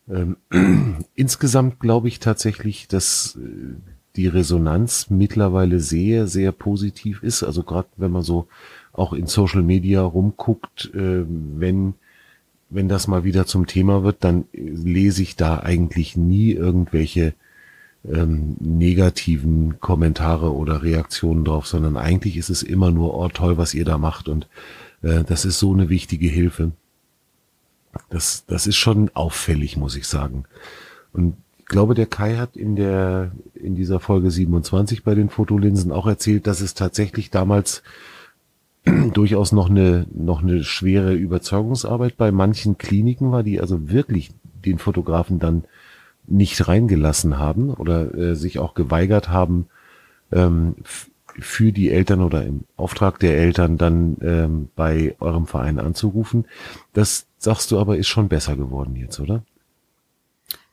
[0.09, 0.37] Ähm,
[1.15, 3.75] insgesamt glaube ich tatsächlich, dass äh,
[4.15, 7.43] die Resonanz mittlerweile sehr, sehr positiv ist.
[7.43, 8.47] Also gerade wenn man so
[8.91, 11.93] auch in Social Media rumguckt, äh, wenn
[12.69, 17.33] wenn das mal wieder zum Thema wird, dann lese ich da eigentlich nie irgendwelche
[18.05, 23.73] ähm, negativen Kommentare oder Reaktionen drauf, sondern eigentlich ist es immer nur, oh toll, was
[23.73, 24.47] ihr da macht und
[25.01, 26.71] äh, das ist so eine wichtige Hilfe.
[28.09, 30.43] Das, das ist schon auffällig, muss ich sagen.
[31.11, 31.35] Und
[31.69, 36.47] glaube, der Kai hat in der, in dieser Folge 27 bei den Fotolinsen auch erzählt,
[36.47, 37.83] dass es tatsächlich damals
[39.13, 44.31] durchaus noch eine, noch eine schwere Überzeugungsarbeit bei manchen Kliniken war, die also wirklich
[44.65, 45.63] den Fotografen dann
[46.27, 49.67] nicht reingelassen haben oder äh, sich auch geweigert haben,
[50.31, 50.75] ähm,
[51.37, 56.45] für die Eltern oder im Auftrag der Eltern dann ähm, bei eurem Verein anzurufen.
[56.93, 59.43] Das sagst du aber ist schon besser geworden jetzt, oder?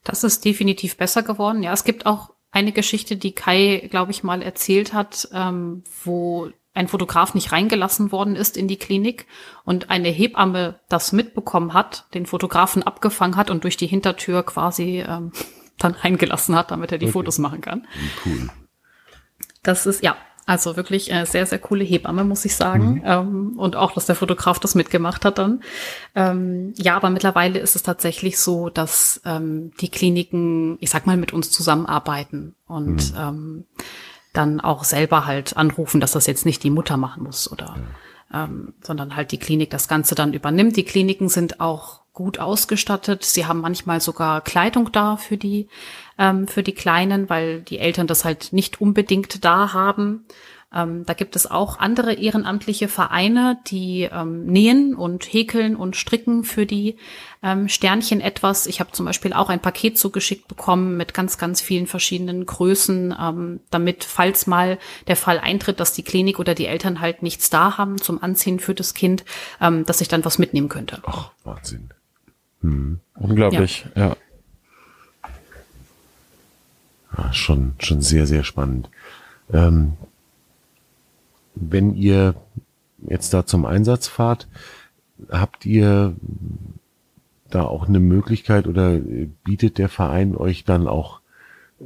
[0.06, 1.64] Das ist definitiv besser geworden.
[1.64, 6.48] Ja, es gibt auch eine Geschichte, die Kai, glaube ich, mal erzählt hat, ähm, wo
[6.74, 9.26] ein Fotograf nicht reingelassen worden ist in die Klinik
[9.64, 15.04] und eine Hebamme das mitbekommen hat, den Fotografen abgefangen hat und durch die Hintertür quasi
[15.06, 15.32] ähm,
[15.78, 17.12] dann reingelassen hat, damit er die okay.
[17.12, 17.88] Fotos machen kann.
[18.24, 18.48] Cool.
[19.64, 20.16] Das ist, ja,
[20.46, 22.94] also wirklich äh, sehr, sehr coole Hebamme, muss ich sagen.
[22.94, 23.02] Mhm.
[23.04, 25.60] Ähm, und auch, dass der Fotograf das mitgemacht hat dann.
[26.14, 31.16] Ähm, ja, aber mittlerweile ist es tatsächlich so, dass ähm, die Kliniken, ich sag mal,
[31.16, 33.18] mit uns zusammenarbeiten und mhm.
[33.18, 33.64] ähm,
[34.32, 37.76] dann auch selber halt anrufen, dass das jetzt nicht die Mutter machen muss oder
[38.32, 38.44] ja.
[38.44, 40.76] ähm, sondern halt die Klinik das Ganze dann übernimmt.
[40.76, 43.24] Die Kliniken sind auch gut ausgestattet.
[43.24, 45.68] Sie haben manchmal sogar Kleidung da für die
[46.18, 50.24] ähm, für die Kleinen, weil die Eltern das halt nicht unbedingt da haben.
[50.74, 56.42] Ähm, da gibt es auch andere ehrenamtliche Vereine, die ähm, nähen und häkeln und stricken
[56.42, 56.96] für die
[57.42, 58.66] ähm, Sternchen etwas.
[58.66, 63.14] Ich habe zum Beispiel auch ein Paket zugeschickt bekommen mit ganz, ganz vielen verschiedenen Größen,
[63.18, 67.48] ähm, damit, falls mal der Fall eintritt, dass die Klinik oder die Eltern halt nichts
[67.48, 69.24] da haben zum Anziehen für das Kind,
[69.60, 71.00] ähm, dass ich dann was mitnehmen könnte.
[71.06, 71.90] Ach, Wahnsinn.
[72.62, 73.00] Hm.
[73.14, 74.08] Unglaublich, ja.
[74.08, 74.16] ja.
[77.12, 78.90] Ah, schon, schon sehr, sehr spannend.
[79.52, 79.94] Ähm,
[81.54, 82.34] wenn ihr
[83.08, 84.48] jetzt da zum Einsatz fahrt,
[85.30, 86.14] habt ihr
[87.48, 88.98] da auch eine Möglichkeit oder
[89.44, 91.20] bietet der Verein euch dann auch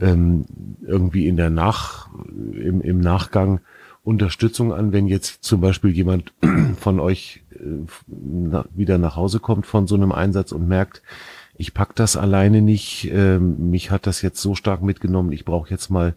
[0.01, 0.47] ähm,
[0.83, 2.09] irgendwie in der Nach,
[2.53, 3.61] im, im Nachgang
[4.03, 6.33] Unterstützung an, wenn jetzt zum Beispiel jemand
[6.79, 11.03] von euch äh, na, wieder nach Hause kommt von so einem Einsatz und merkt,
[11.57, 15.71] ich pack das alleine nicht, ähm, mich hat das jetzt so stark mitgenommen, ich brauche
[15.71, 16.15] jetzt mal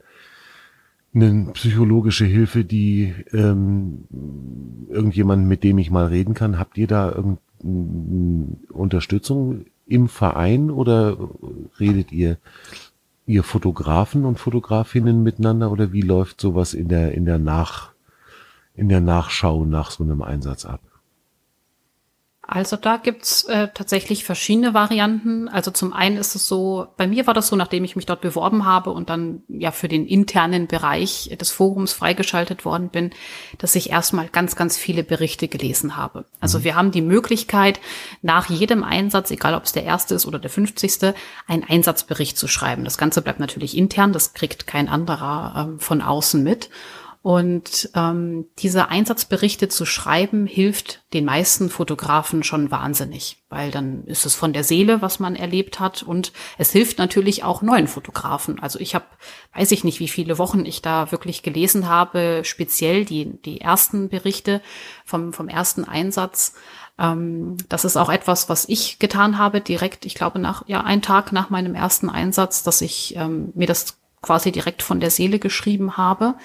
[1.14, 4.06] eine psychologische Hilfe, die ähm,
[4.90, 6.58] irgendjemand, mit dem ich mal reden kann.
[6.58, 11.18] Habt ihr da irgendeine Unterstützung im Verein oder
[11.80, 12.38] redet ihr
[13.26, 17.92] ihr Fotografen und Fotografinnen miteinander oder wie läuft sowas in der in der Nach
[18.76, 20.82] in der Nachschau nach so einem Einsatz ab?
[22.46, 25.48] Also da gibt's äh, tatsächlich verschiedene Varianten.
[25.48, 28.20] Also zum einen ist es so, bei mir war das so, nachdem ich mich dort
[28.20, 33.12] beworben habe und dann ja für den internen Bereich des Forums freigeschaltet worden bin,
[33.60, 36.26] dass ich erstmal ganz, ganz viele Berichte gelesen habe.
[36.42, 36.64] Also mhm.
[36.66, 37.80] wir haben die Möglichkeit,
[38.22, 41.16] nach jedem Einsatz, egal ob es der erste ist oder der fünfzigste,
[41.48, 42.84] einen Einsatzbericht zu schreiben.
[42.84, 46.70] Das Ganze bleibt natürlich intern, das kriegt kein anderer ähm, von außen mit.
[47.24, 54.26] Und ähm, diese Einsatzberichte zu schreiben, hilft den meisten Fotografen schon wahnsinnig, weil dann ist
[54.26, 56.04] es von der Seele, was man erlebt hat.
[56.04, 58.60] Und es hilft natürlich auch neuen Fotografen.
[58.60, 59.06] Also ich habe,
[59.56, 64.10] weiß ich nicht, wie viele Wochen ich da wirklich gelesen habe, speziell die, die ersten
[64.10, 64.62] Berichte
[65.06, 66.56] vom, vom ersten Einsatz.
[67.00, 71.02] Ähm, das ist auch etwas, was ich getan habe, direkt, ich glaube, nach, ja, ein
[71.02, 75.40] Tag nach meinem ersten Einsatz, dass ich ähm, mir das quasi direkt von der Seele
[75.40, 76.36] geschrieben habe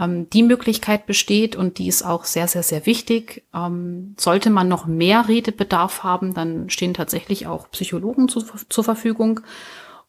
[0.00, 3.44] ähm, die Möglichkeit besteht und die ist auch sehr, sehr, sehr wichtig.
[3.54, 9.40] Ähm, sollte man noch mehr Redebedarf haben, dann stehen tatsächlich auch Psychologen zu, zur Verfügung.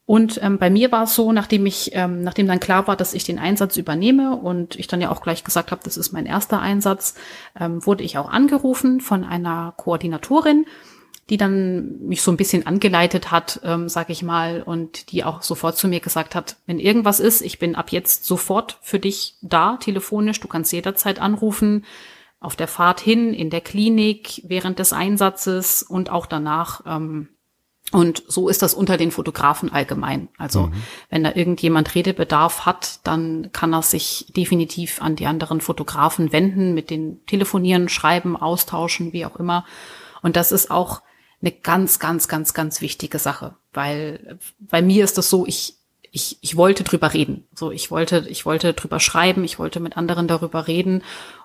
[0.04, 3.14] Und ähm, bei mir war es so, nachdem ich, ähm, nachdem dann klar war, dass
[3.14, 6.26] ich den Einsatz übernehme und ich dann ja auch gleich gesagt habe, das ist mein
[6.26, 7.14] erster Einsatz,
[7.58, 10.66] ähm, wurde ich auch angerufen von einer Koordinatorin
[11.30, 15.42] die dann mich so ein bisschen angeleitet hat, ähm, sag ich mal, und die auch
[15.42, 19.36] sofort zu mir gesagt hat, wenn irgendwas ist, ich bin ab jetzt sofort für dich
[19.40, 21.84] da, telefonisch, du kannst jederzeit anrufen,
[22.40, 26.82] auf der Fahrt hin, in der Klinik, während des Einsatzes und auch danach.
[26.86, 27.28] Ähm,
[27.92, 30.28] und so ist das unter den Fotografen allgemein.
[30.38, 30.72] Also mhm.
[31.08, 36.74] wenn da irgendjemand Redebedarf hat, dann kann er sich definitiv an die anderen Fotografen wenden,
[36.74, 39.64] mit den telefonieren, schreiben, austauschen, wie auch immer.
[40.22, 41.02] Und das ist auch
[41.42, 45.76] eine ganz, ganz, ganz, ganz wichtige Sache, weil bei mir ist das so, ich
[46.12, 47.44] ich, ich wollte drüber reden.
[47.54, 51.02] So, ich wollte, ich wollte drüber schreiben, ich wollte mit anderen darüber reden.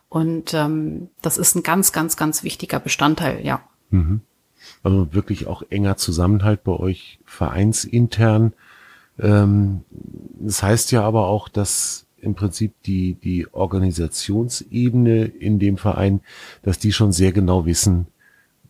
[0.09, 3.61] Und ähm, das ist ein ganz, ganz, ganz wichtiger Bestandteil, ja.
[3.89, 4.21] Mhm.
[4.83, 8.53] Also wirklich auch enger Zusammenhalt bei euch vereinsintern.
[9.17, 9.85] Ähm,
[10.39, 16.19] das heißt ja aber auch, dass im Prinzip die, die Organisationsebene in dem Verein,
[16.61, 18.07] dass die schon sehr genau wissen,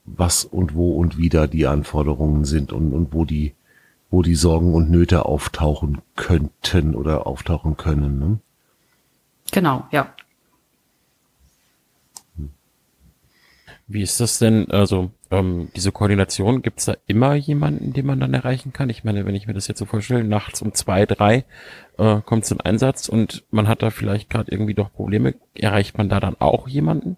[0.08, 3.54] was und wo und wie da die Anforderungen sind und, und wo die,
[4.10, 8.20] wo die Sorgen und Nöte auftauchen könnten oder auftauchen können.
[8.20, 8.39] Ne?
[9.52, 10.13] Genau, ja.
[13.89, 18.34] Wie ist das denn, also ähm, diese Koordination, gibt's da immer jemanden, den man dann
[18.34, 18.89] erreichen kann?
[18.89, 21.46] Ich meine, wenn ich mir das jetzt so vorstelle, nachts um zwei, drei
[21.98, 26.10] äh, kommt zum Einsatz und man hat da vielleicht gerade irgendwie doch Probleme, erreicht man
[26.10, 27.15] da dann auch jemanden?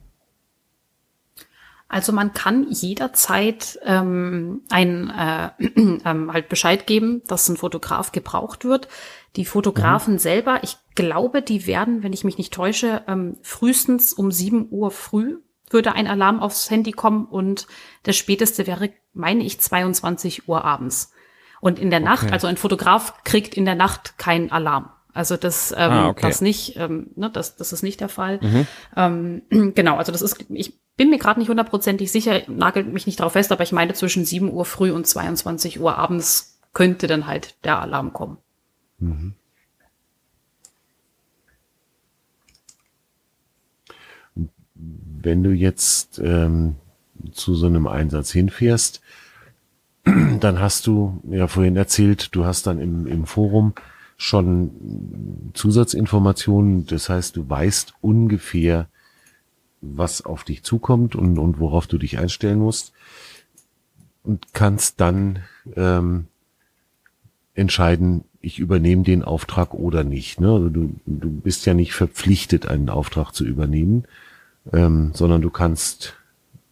[1.90, 5.50] Also man kann jederzeit ähm, ein äh,
[6.06, 8.88] ähm, halt Bescheid geben, dass ein Fotograf gebraucht wird.
[9.36, 10.20] Die Fotografen mhm.
[10.20, 14.92] selber, ich glaube, die werden, wenn ich mich nicht täusche, ähm, frühestens um sieben Uhr
[14.92, 15.38] früh
[15.72, 17.68] würde ein Alarm aufs Handy kommen und
[18.06, 21.12] der späteste wäre, meine ich, 22 Uhr abends.
[21.62, 22.10] Und in der okay.
[22.10, 24.90] Nacht, also ein Fotograf kriegt in der Nacht keinen Alarm.
[25.14, 26.28] Also das, ähm, ah, okay.
[26.28, 28.40] das nicht, ähm, ne, das, das ist nicht der Fall.
[28.42, 28.68] Mhm.
[28.96, 29.42] Ähm,
[29.76, 33.32] genau, also das ist, ich bin mir gerade nicht hundertprozentig sicher, nagelt mich nicht darauf
[33.34, 37.56] fest, aber ich meine zwischen 7 Uhr früh und 22 Uhr abends könnte dann halt
[37.64, 38.38] der Alarm kommen.
[39.00, 39.34] Mhm.
[45.22, 46.76] wenn du jetzt ähm,
[47.32, 49.02] zu so einem Einsatz hinfährst,
[50.40, 53.74] dann hast du ja vorhin erzählt, du hast dann im, im Forum
[54.18, 56.86] schon Zusatzinformationen.
[56.86, 58.88] Das heißt, du weißt ungefähr,
[59.82, 62.94] was auf dich zukommt und, und worauf du dich einstellen musst
[64.24, 65.40] und kannst dann
[65.76, 66.28] ähm,
[67.54, 70.40] entscheiden, ich übernehme den Auftrag oder nicht.
[70.40, 70.52] Ne?
[70.52, 74.06] Also du, du bist ja nicht verpflichtet, einen Auftrag zu übernehmen
[74.74, 76.16] ähm, sondern du kannst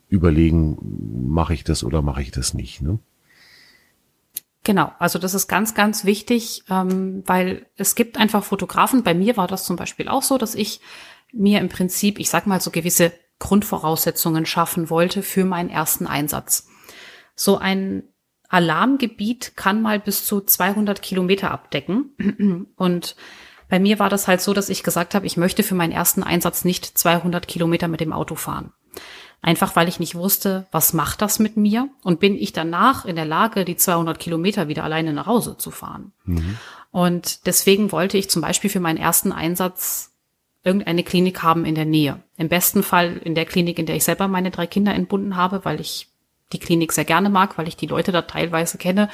[0.10, 0.78] überlegen,
[1.30, 2.82] mache ich das oder mache ich das nicht.
[2.82, 3.00] Ne?
[4.64, 9.04] Genau, also das ist ganz, ganz wichtig, ähm, weil es gibt einfach Fotografen.
[9.04, 10.82] Bei mir war das zum Beispiel auch so, dass ich
[11.34, 16.68] mir im Prinzip, ich sag mal, so gewisse Grundvoraussetzungen schaffen wollte für meinen ersten Einsatz.
[17.36, 18.04] So ein
[18.50, 23.16] Alarmgebiet kann mal bis zu 200 Kilometer abdecken und
[23.70, 26.24] bei mir war das halt so, dass ich gesagt habe, ich möchte für meinen ersten
[26.24, 28.72] Einsatz nicht 200 Kilometer mit dem Auto fahren.
[29.42, 33.16] Einfach weil ich nicht wusste, was macht das mit mir und bin ich danach in
[33.16, 36.12] der Lage, die 200 Kilometer wieder alleine nach Hause zu fahren.
[36.24, 36.58] Mhm.
[36.92, 40.17] Und deswegen wollte ich zum Beispiel für meinen ersten Einsatz
[40.68, 42.22] irgendeine Klinik haben in der Nähe.
[42.36, 45.64] Im besten Fall in der Klinik, in der ich selber meine drei Kinder entbunden habe,
[45.64, 46.10] weil ich
[46.54, 49.10] die Klinik sehr gerne mag, weil ich die Leute da teilweise kenne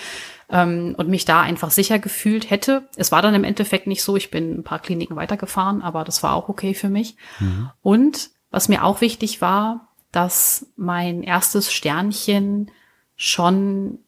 [0.50, 2.88] ähm, und mich da einfach sicher gefühlt hätte.
[2.96, 4.18] Es war dann im Endeffekt nicht so.
[4.18, 7.16] Ich bin ein paar Kliniken weitergefahren, aber das war auch okay für mich.
[7.40, 7.70] Mhm.
[7.82, 12.70] Und was mir auch wichtig war, dass mein erstes Sternchen
[13.16, 14.00] schon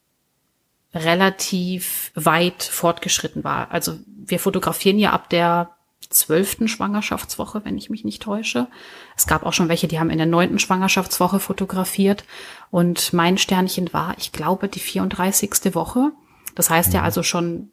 [0.94, 3.72] relativ weit fortgeschritten war.
[3.72, 5.75] Also wir fotografieren ja ab der
[6.10, 8.68] zwölften Schwangerschaftswoche, wenn ich mich nicht täusche.
[9.16, 12.24] Es gab auch schon welche, die haben in der neunten Schwangerschaftswoche fotografiert.
[12.72, 15.74] Und mein Sternchen war, ich glaube, die 34.
[15.74, 16.12] Woche.
[16.54, 17.06] Das heißt ja, mhm.
[17.06, 17.72] also schon,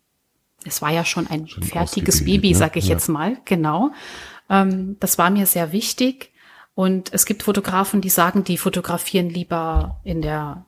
[0.64, 2.56] es war ja schon ein schon fertiges Baby, ne?
[2.56, 2.94] sag ich ja.
[2.94, 3.92] jetzt mal, genau.
[4.48, 6.32] Ähm, das war mir sehr wichtig.
[6.74, 10.64] Und es gibt Fotografen, die sagen, die fotografieren lieber in der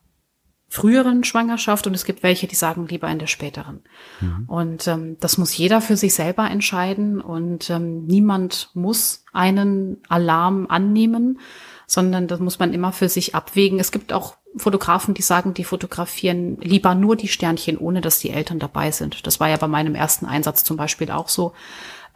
[0.74, 3.84] früheren Schwangerschaft und es gibt welche, die sagen lieber in der späteren.
[4.20, 4.44] Mhm.
[4.48, 10.66] Und ähm, das muss jeder für sich selber entscheiden und ähm, niemand muss einen Alarm
[10.68, 11.38] annehmen,
[11.86, 13.78] sondern das muss man immer für sich abwägen.
[13.78, 18.30] Es gibt auch Fotografen, die sagen, die fotografieren lieber nur die Sternchen, ohne dass die
[18.30, 19.28] Eltern dabei sind.
[19.28, 21.52] Das war ja bei meinem ersten Einsatz zum Beispiel auch so,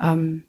[0.00, 0.42] ähm,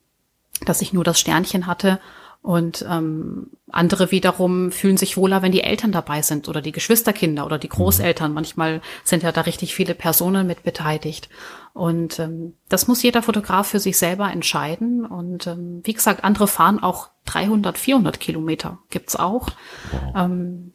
[0.65, 1.99] dass ich nur das Sternchen hatte
[2.41, 7.45] und ähm, andere wiederum fühlen sich wohler, wenn die Eltern dabei sind oder die Geschwisterkinder
[7.45, 7.67] oder die.
[7.69, 8.33] Großeltern.
[8.33, 11.29] Manchmal sind ja da richtig viele Personen mit beteiligt.
[11.73, 15.05] Und ähm, das muss jeder Fotograf für sich selber entscheiden.
[15.05, 19.49] Und ähm, wie gesagt, andere fahren auch 300, 400 Kilometer, gibt's auch.
[19.91, 20.13] Wow.
[20.15, 20.73] Ähm,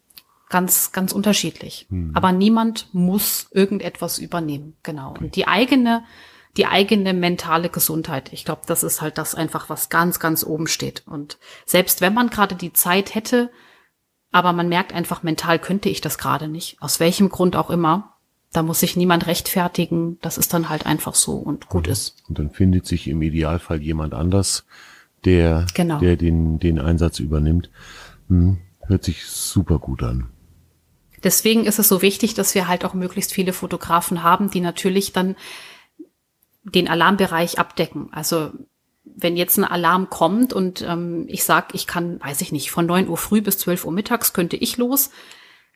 [0.51, 1.87] ganz, ganz unterschiedlich.
[1.89, 2.13] Mhm.
[2.15, 4.77] Aber niemand muss irgendetwas übernehmen.
[4.83, 5.11] Genau.
[5.11, 5.25] Okay.
[5.25, 6.05] Und die eigene,
[6.57, 8.33] die eigene mentale Gesundheit.
[8.33, 11.03] Ich glaube, das ist halt das einfach, was ganz, ganz oben steht.
[11.07, 13.51] Und selbst wenn man gerade die Zeit hätte,
[14.31, 18.15] aber man merkt einfach, mental könnte ich das gerade nicht, aus welchem Grund auch immer,
[18.53, 20.19] da muss sich niemand rechtfertigen.
[20.23, 21.93] Das ist dann halt einfach so und gut mhm.
[21.93, 22.23] ist.
[22.29, 24.65] Und dann findet sich im Idealfall jemand anders,
[25.25, 25.99] der, genau.
[25.99, 27.71] der den, den Einsatz übernimmt.
[28.29, 30.29] Hm, hört sich super gut an.
[31.25, 35.13] Deswegen ist es so wichtig, dass wir halt auch möglichst viele Fotografen haben, die natürlich
[35.13, 35.37] dann
[36.65, 38.09] den Alarmbereich abdecken.
[38.13, 38.51] Also
[39.05, 42.87] wenn jetzt ein Alarm kommt und ähm, ich sag, ich kann, weiß ich nicht, von
[42.87, 45.11] neun Uhr früh bis zwölf Uhr mittags könnte ich los,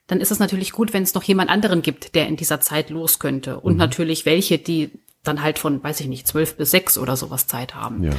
[0.07, 2.91] dann ist es natürlich gut, wenn es noch jemand anderen gibt, der in dieser Zeit
[2.91, 3.61] los könnte.
[3.61, 3.78] Und mhm.
[3.78, 4.91] natürlich welche, die
[5.22, 8.05] dann halt von, weiß ich nicht, zwölf bis sechs oder sowas Zeit haben.
[8.05, 8.12] Ja.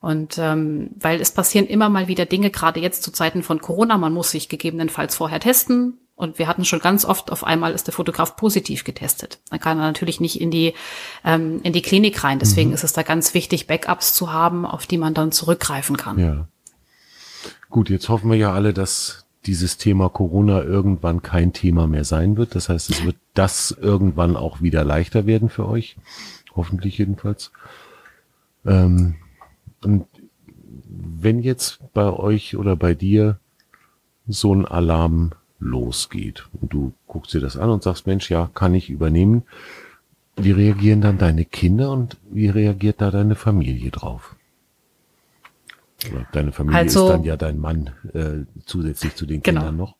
[0.00, 3.98] Und ähm, weil es passieren immer mal wieder Dinge, gerade jetzt zu Zeiten von Corona,
[3.98, 5.98] man muss sich gegebenenfalls vorher testen.
[6.16, 9.40] Und wir hatten schon ganz oft, auf einmal ist der Fotograf positiv getestet.
[9.50, 10.74] Dann kann er natürlich nicht in die,
[11.24, 12.38] ähm, in die Klinik rein.
[12.38, 12.74] Deswegen mhm.
[12.74, 16.18] ist es da ganz wichtig, Backups zu haben, auf die man dann zurückgreifen kann.
[16.18, 16.48] Ja.
[17.68, 22.36] Gut, jetzt hoffen wir ja alle, dass dieses Thema Corona irgendwann kein Thema mehr sein
[22.36, 22.54] wird.
[22.54, 25.96] Das heißt, es wird das irgendwann auch wieder leichter werden für euch.
[26.54, 27.50] Hoffentlich jedenfalls.
[28.64, 29.16] Ähm,
[29.82, 30.06] und
[30.86, 33.38] wenn jetzt bei euch oder bei dir
[34.26, 35.32] so ein Alarm
[35.64, 39.42] losgeht und du guckst dir das an und sagst, Mensch, ja, kann ich übernehmen.
[40.36, 44.36] Wie reagieren dann deine Kinder und wie reagiert da deine Familie drauf?
[46.32, 49.60] Deine Familie also, ist dann ja dein Mann äh, zusätzlich zu den genau.
[49.60, 49.96] Kindern noch.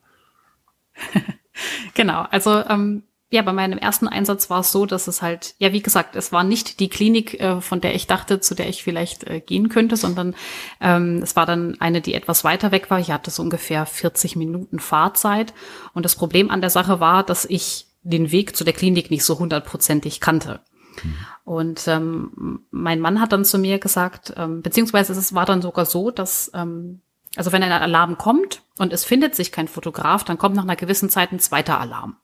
[1.94, 3.04] genau, also ähm,
[3.34, 6.30] ja, bei meinem ersten Einsatz war es so, dass es halt, ja, wie gesagt, es
[6.30, 9.68] war nicht die Klinik, äh, von der ich dachte, zu der ich vielleicht äh, gehen
[9.68, 10.36] könnte, sondern
[10.80, 13.00] ähm, es war dann eine, die etwas weiter weg war.
[13.00, 15.52] Ich hatte so ungefähr 40 Minuten Fahrzeit.
[15.94, 19.24] Und das Problem an der Sache war, dass ich den Weg zu der Klinik nicht
[19.24, 20.60] so hundertprozentig kannte.
[21.02, 21.14] Mhm.
[21.42, 25.86] Und ähm, mein Mann hat dann zu mir gesagt, ähm, beziehungsweise es war dann sogar
[25.86, 27.00] so, dass ähm,
[27.36, 30.76] also wenn ein Alarm kommt und es findet sich kein Fotograf, dann kommt nach einer
[30.76, 32.16] gewissen Zeit ein zweiter Alarm,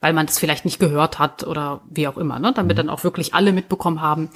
[0.00, 2.52] weil man das vielleicht nicht gehört hat oder wie auch immer, ne?
[2.54, 2.78] damit mhm.
[2.78, 4.30] dann auch wirklich alle mitbekommen haben,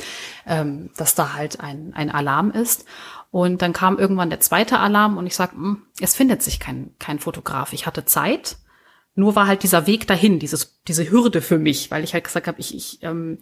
[0.47, 2.85] ähm, dass da halt ein, ein Alarm ist.
[3.31, 6.95] Und dann kam irgendwann der zweite Alarm und ich sag, hm, es findet sich kein,
[6.99, 7.73] kein Fotograf.
[7.73, 8.57] Ich hatte Zeit,
[9.15, 12.47] nur war halt dieser Weg dahin, dieses, diese Hürde für mich, weil ich halt gesagt
[12.47, 13.39] habe, ich, ich ähm,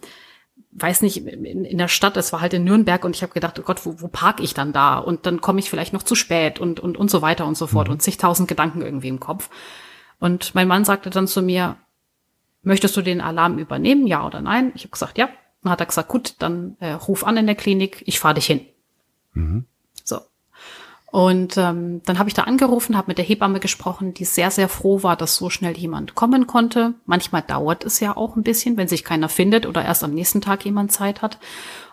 [0.73, 3.59] weiß nicht, in, in der Stadt, es war halt in Nürnberg und ich habe gedacht,
[3.59, 4.99] oh Gott, wo, wo park ich dann da?
[4.99, 7.67] Und dann komme ich vielleicht noch zu spät und, und, und so weiter und so
[7.67, 7.95] fort mhm.
[7.95, 9.51] und zigtausend Gedanken irgendwie im Kopf.
[10.19, 11.77] Und mein Mann sagte dann zu mir,
[12.67, 14.73] möchtest du den Alarm übernehmen, ja oder nein?
[14.75, 15.29] Ich habe gesagt, ja.
[15.63, 18.47] Dann hat er gesagt, gut, dann äh, ruf an in der Klinik, ich fahre dich
[18.47, 18.61] hin.
[19.33, 19.65] Mhm.
[20.05, 20.21] So.
[21.11, 24.69] Und ähm, dann habe ich da angerufen, habe mit der Hebamme gesprochen, die sehr, sehr
[24.69, 26.95] froh war, dass so schnell jemand kommen konnte.
[27.05, 30.41] Manchmal dauert es ja auch ein bisschen, wenn sich keiner findet oder erst am nächsten
[30.41, 31.39] Tag jemand Zeit hat.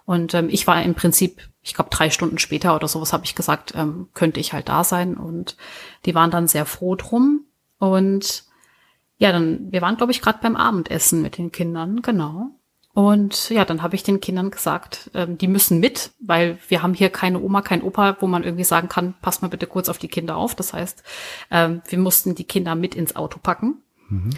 [0.05, 3.36] Und ähm, ich war im Prinzip, ich glaube, drei Stunden später oder sowas habe ich
[3.36, 5.15] gesagt, ähm, könnte ich halt da sein.
[5.15, 5.55] Und
[6.05, 7.45] die waren dann sehr froh drum.
[7.80, 8.43] Und
[9.18, 12.51] ja, dann, wir waren, glaube ich, gerade beim Abendessen mit den Kindern, genau.
[12.93, 16.93] Und ja, dann habe ich den Kindern gesagt, ähm, die müssen mit, weil wir haben
[16.93, 19.97] hier keine Oma, kein Opa, wo man irgendwie sagen kann, passt mal bitte kurz auf
[19.97, 20.53] die Kinder auf.
[20.53, 21.03] Das heißt,
[21.49, 23.82] ähm, wir mussten die Kinder mit ins Auto packen.
[24.09, 24.30] Mhm.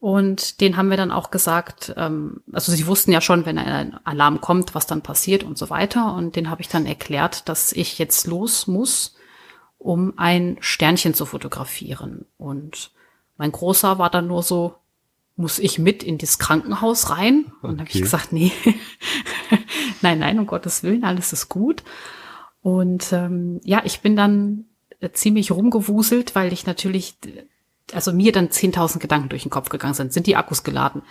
[0.00, 3.98] Und den haben wir dann auch gesagt, ähm, also sie wussten ja schon, wenn ein
[4.06, 6.14] Alarm kommt, was dann passiert und so weiter.
[6.14, 9.16] Und den habe ich dann erklärt, dass ich jetzt los muss,
[9.76, 12.24] um ein Sternchen zu fotografieren.
[12.38, 12.92] Und
[13.38, 14.74] mein Großer war dann nur so,
[15.36, 17.46] muss ich mit in das Krankenhaus rein?
[17.62, 18.52] Und dann habe ich gesagt, nee,
[20.02, 21.84] nein, nein, um Gottes Willen, alles ist gut.
[22.60, 24.64] Und ähm, ja, ich bin dann
[25.00, 27.14] äh, ziemlich rumgewuselt, weil ich natürlich,
[27.92, 30.12] also mir dann 10.000 Gedanken durch den Kopf gegangen sind.
[30.12, 31.02] Sind die Akkus geladen?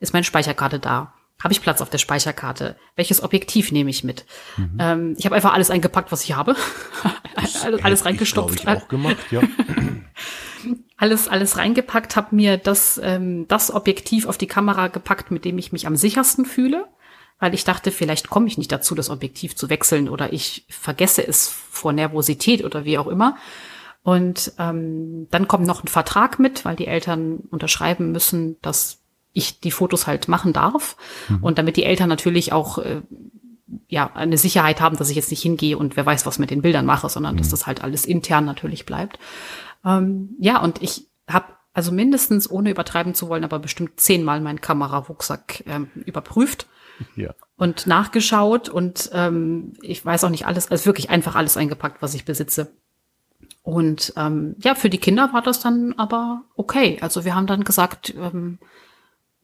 [0.00, 1.12] Ist meine Speicherkarte da?
[1.42, 2.76] Habe ich Platz auf der Speicherkarte?
[2.96, 4.24] Welches Objektiv nehme ich mit?
[4.56, 4.76] Mhm.
[4.78, 6.56] Ähm, ich habe einfach alles eingepackt, was ich habe.
[7.36, 8.54] alles, alles reingestopft.
[8.54, 9.42] Ich, ich auch gemacht, ja.
[10.96, 15.58] alles, alles reingepackt, habe mir das, ähm, das Objektiv auf die Kamera gepackt, mit dem
[15.58, 16.86] ich mich am sichersten fühle,
[17.38, 21.26] weil ich dachte, vielleicht komme ich nicht dazu, das Objektiv zu wechseln oder ich vergesse
[21.26, 23.36] es vor Nervosität oder wie auch immer.
[24.02, 29.00] Und ähm, dann kommt noch ein Vertrag mit, weil die Eltern unterschreiben müssen, dass
[29.32, 30.96] ich die Fotos halt machen darf.
[31.28, 31.42] Mhm.
[31.42, 33.02] Und damit die Eltern natürlich auch äh,
[33.88, 36.62] ja eine Sicherheit haben, dass ich jetzt nicht hingehe und wer weiß, was mit den
[36.62, 37.38] Bildern mache, sondern mhm.
[37.38, 39.18] dass das halt alles intern natürlich bleibt.
[39.84, 44.62] Ähm, ja, und ich habe also mindestens, ohne übertreiben zu wollen, aber bestimmt zehnmal meinen
[44.62, 46.66] Kamerarucksack ähm, überprüft
[47.16, 47.34] ja.
[47.56, 52.14] und nachgeschaut und ähm, ich weiß auch nicht alles, also wirklich einfach alles eingepackt, was
[52.14, 52.72] ich besitze.
[53.62, 56.98] Und ähm, ja, für die Kinder war das dann aber okay.
[57.00, 58.58] Also wir haben dann gesagt, ähm,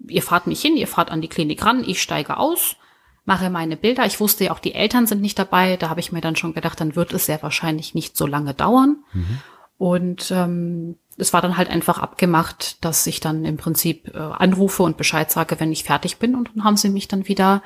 [0.06, 2.76] ihr fahrt nicht hin, ihr fahrt an die Klinik ran, ich steige aus,
[3.24, 4.06] mache meine Bilder.
[4.06, 5.76] Ich wusste ja auch, die Eltern sind nicht dabei.
[5.76, 8.54] Da habe ich mir dann schon gedacht, dann wird es sehr wahrscheinlich nicht so lange
[8.54, 9.04] dauern.
[9.12, 9.40] Mhm.
[9.78, 14.82] Und ähm, es war dann halt einfach abgemacht, dass ich dann im Prinzip äh, anrufe
[14.82, 16.34] und Bescheid sage, wenn ich fertig bin.
[16.34, 17.62] Und dann haben sie mich dann wieder,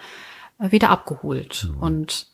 [0.59, 1.69] äh, wieder abgeholt.
[1.71, 1.83] Mhm.
[1.83, 2.27] Und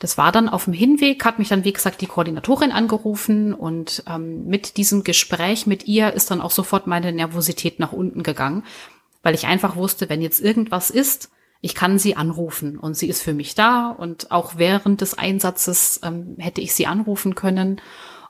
[0.00, 4.02] das war dann auf dem Hinweg, hat mich dann, wie gesagt, die Koordinatorin angerufen und
[4.08, 8.64] ähm, mit diesem Gespräch mit ihr ist dann auch sofort meine Nervosität nach unten gegangen,
[9.22, 11.30] weil ich einfach wusste, wenn jetzt irgendwas ist,
[11.60, 16.00] ich kann sie anrufen und sie ist für mich da und auch während des Einsatzes
[16.02, 17.82] ähm, hätte ich sie anrufen können.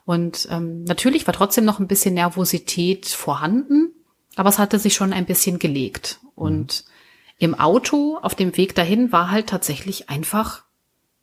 [0.05, 3.91] Und ähm, natürlich war trotzdem noch ein bisschen Nervosität vorhanden,
[4.35, 6.19] aber es hatte sich schon ein bisschen gelegt.
[6.35, 7.35] Und mhm.
[7.39, 10.63] im Auto auf dem Weg dahin war halt tatsächlich einfach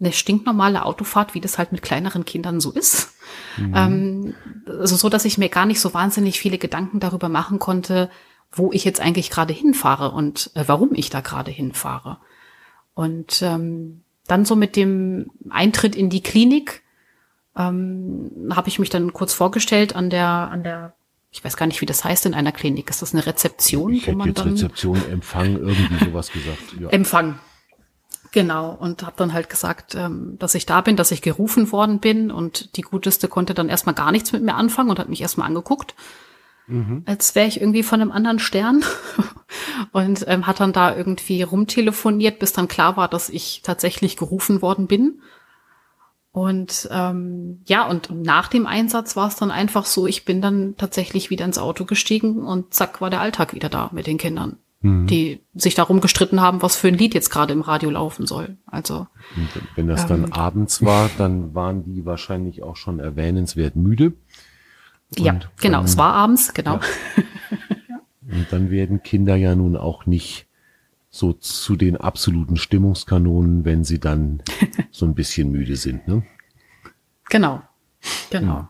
[0.01, 3.15] eine stinknormale Autofahrt, wie das halt mit kleineren Kindern so ist.
[3.57, 3.75] Mhm.
[3.75, 4.35] Ähm,
[4.67, 8.11] also so, dass ich mir gar nicht so wahnsinnig viele Gedanken darüber machen konnte,
[8.53, 12.19] wo ich jetzt eigentlich gerade hinfahre und äh, warum ich da gerade hinfahre.
[12.95, 16.83] Und ähm, dann so mit dem Eintritt in die Klinik
[17.59, 20.95] ähm, habe ich mich dann kurz vorgestellt an der an der
[21.31, 22.89] ich weiß gar nicht, wie das heißt in einer Klinik.
[22.89, 23.93] Ist das eine Rezeption?
[23.93, 26.75] Ich hätte jetzt Rezeption, Empfang, irgendwie sowas gesagt.
[26.81, 26.89] Ja.
[26.89, 27.39] Empfang,
[28.31, 31.99] Genau, und habe dann halt gesagt, ähm, dass ich da bin, dass ich gerufen worden
[31.99, 35.23] bin und die Guteste konnte dann erstmal gar nichts mit mir anfangen und hat mich
[35.23, 35.95] erstmal angeguckt,
[36.67, 37.03] mhm.
[37.07, 38.85] als wäre ich irgendwie von einem anderen Stern
[39.93, 44.61] und ähm, hat dann da irgendwie rumtelefoniert, bis dann klar war, dass ich tatsächlich gerufen
[44.61, 45.23] worden bin.
[46.31, 50.77] Und ähm, ja, und nach dem Einsatz war es dann einfach so, ich bin dann
[50.77, 54.59] tatsächlich wieder ins Auto gestiegen und zack war der Alltag wieder da mit den Kindern
[54.81, 55.07] mhm.
[55.07, 58.57] die sich darum gestritten haben, was für ein Lied jetzt gerade im Radio laufen soll.
[58.67, 59.07] Also
[59.37, 64.15] Und wenn das dann ähm, abends war, dann waren die wahrscheinlich auch schon erwähnenswert müde.
[65.11, 66.75] Und ja, genau, dann, es war abends, genau.
[66.75, 67.21] Ja.
[68.31, 70.48] Und dann werden Kinder ja nun auch nicht
[71.11, 74.43] so zu den absoluten Stimmungskanonen, wenn sie dann
[74.91, 76.25] so ein bisschen müde sind, ne?
[77.31, 77.63] Genau,
[78.31, 78.69] genau.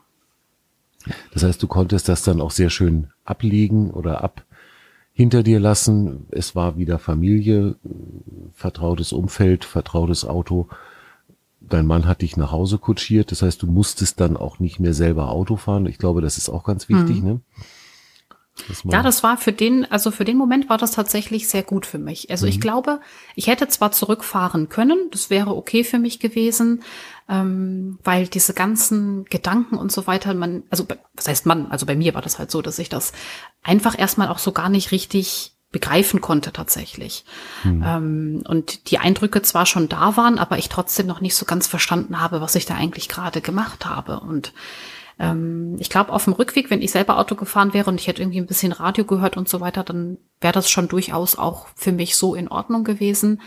[1.33, 4.45] Das heißt, du konntest das dann auch sehr schön ablegen oder ab,
[5.13, 6.27] hinter dir lassen.
[6.31, 7.77] Es war wieder Familie,
[8.53, 10.69] vertrautes Umfeld, vertrautes Auto.
[11.61, 13.33] Dein Mann hat dich nach Hause kutschiert.
[13.33, 15.87] Das heißt, du musstest dann auch nicht mehr selber Auto fahren.
[15.87, 17.29] Ich glaube, das ist auch ganz wichtig, mhm.
[17.29, 17.41] ne?
[18.85, 21.99] Ja, das war für den, also für den Moment war das tatsächlich sehr gut für
[21.99, 22.31] mich.
[22.31, 22.51] Also mhm.
[22.51, 23.01] ich glaube,
[23.35, 26.83] ich hätte zwar zurückfahren können, das wäre okay für mich gewesen,
[27.29, 31.97] ähm, weil diese ganzen Gedanken und so weiter, man, also was heißt man, also bei
[31.97, 33.13] mir war das halt so, dass ich das
[33.63, 37.25] einfach erstmal auch so gar nicht richtig begreifen konnte tatsächlich.
[37.65, 37.85] Mhm.
[37.87, 41.67] Ähm, und die Eindrücke zwar schon da waren, aber ich trotzdem noch nicht so ganz
[41.67, 44.21] verstanden habe, was ich da eigentlich gerade gemacht habe.
[44.21, 44.55] Und
[45.19, 48.23] ähm, ich glaube, auf dem Rückweg, wenn ich selber Auto gefahren wäre und ich hätte
[48.23, 51.93] irgendwie ein bisschen Radio gehört und so weiter, dann wäre das schon durchaus auch für
[51.93, 53.41] mich so in Ordnung gewesen.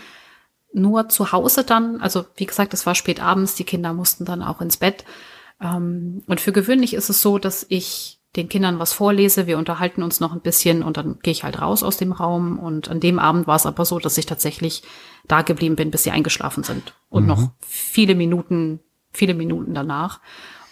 [0.74, 4.42] Nur zu Hause dann, also wie gesagt, es war spät abends, die Kinder mussten dann
[4.42, 5.04] auch ins Bett.
[5.60, 10.02] Ähm, und für gewöhnlich ist es so, dass ich den Kindern was vorlese, wir unterhalten
[10.02, 12.58] uns noch ein bisschen und dann gehe ich halt raus aus dem Raum.
[12.58, 14.82] Und an dem Abend war es aber so, dass ich tatsächlich
[15.26, 16.94] da geblieben bin, bis sie eingeschlafen sind.
[17.10, 17.28] Und mhm.
[17.28, 18.80] noch viele Minuten,
[19.12, 20.20] viele Minuten danach.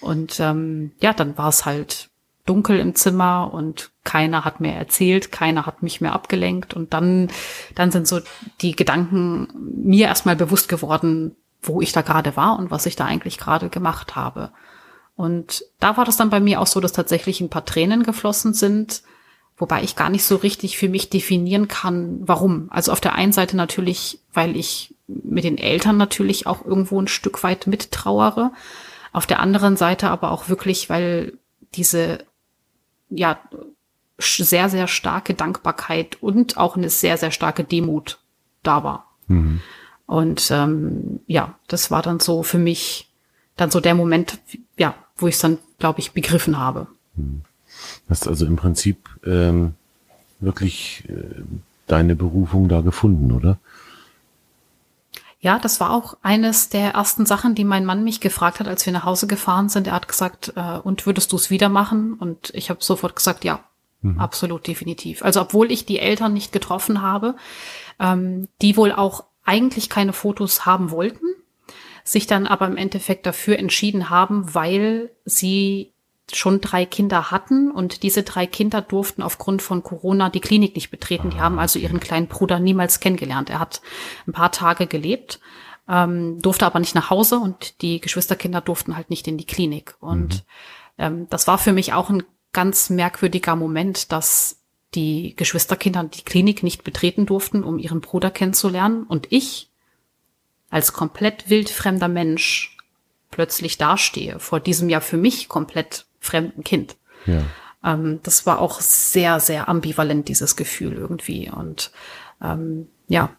[0.01, 2.11] Und ähm, ja, dann war es halt
[2.46, 6.74] dunkel im Zimmer und keiner hat mehr erzählt, keiner hat mich mehr abgelenkt.
[6.74, 7.28] Und dann,
[7.74, 8.20] dann sind so
[8.61, 9.48] die Gedanken
[9.84, 13.68] mir erstmal bewusst geworden, wo ich da gerade war und was ich da eigentlich gerade
[13.68, 14.51] gemacht habe.
[15.16, 18.55] Und da war das dann bei mir auch so, dass tatsächlich ein paar Tränen geflossen
[18.55, 19.03] sind,
[19.59, 22.68] wobei ich gar nicht so richtig für mich definieren kann, warum.
[22.70, 27.09] Also auf der einen Seite natürlich, weil ich mit den Eltern natürlich auch irgendwo ein
[27.09, 28.53] Stück weit mittrauere.
[29.12, 31.38] Auf der anderen Seite aber auch wirklich, weil
[31.74, 32.24] diese,
[33.08, 33.38] ja,
[34.18, 38.18] sehr, sehr starke Dankbarkeit und auch eine sehr, sehr starke Demut
[38.62, 39.06] da war.
[39.28, 39.61] Mhm.
[40.06, 43.08] Und ähm, ja, das war dann so für mich
[43.56, 44.38] dann so der Moment,
[44.76, 46.86] ja, wo ich es dann, glaube ich, begriffen habe.
[47.14, 47.42] Mhm.
[48.08, 49.74] Hast also im Prinzip ähm,
[50.40, 51.42] wirklich äh,
[51.86, 53.58] deine Berufung da gefunden, oder?
[55.43, 58.84] Ja, das war auch eines der ersten Sachen, die mein Mann mich gefragt hat, als
[58.84, 59.86] wir nach Hause gefahren sind.
[59.86, 62.12] Er hat gesagt, äh, und würdest du es wieder machen?
[62.12, 63.64] Und ich habe sofort gesagt, ja,
[64.03, 64.20] mhm.
[64.20, 65.22] absolut definitiv.
[65.24, 67.36] Also obwohl ich die Eltern nicht getroffen habe,
[67.99, 71.24] ähm, die wohl auch eigentlich keine Fotos haben wollten,
[72.05, 75.95] sich dann aber im Endeffekt dafür entschieden haben, weil sie
[76.37, 80.91] schon drei Kinder hatten und diese drei Kinder durften aufgrund von Corona die Klinik nicht
[80.91, 81.31] betreten.
[81.31, 83.51] Die haben also ihren kleinen Bruder niemals kennengelernt.
[83.51, 83.81] Er hat
[84.26, 85.41] ein paar Tage gelebt,
[85.89, 89.95] ähm, durfte aber nicht nach Hause und die Geschwisterkinder durften halt nicht in die Klinik.
[90.01, 90.45] Und
[90.99, 92.22] ähm, das war für mich auch ein
[92.53, 94.57] ganz merkwürdiger Moment, dass
[94.95, 99.05] die Geschwisterkinder die Klinik nicht betreten durften, um ihren Bruder kennenzulernen.
[99.05, 99.70] Und ich
[100.68, 102.76] als komplett wildfremder Mensch
[103.31, 106.97] plötzlich dastehe vor diesem ja für mich komplett fremden Kind.
[107.27, 107.43] Ja.
[107.85, 111.51] Ähm, das war auch sehr, sehr ambivalent, dieses Gefühl irgendwie.
[111.51, 111.91] Und
[112.43, 113.31] ähm, ja.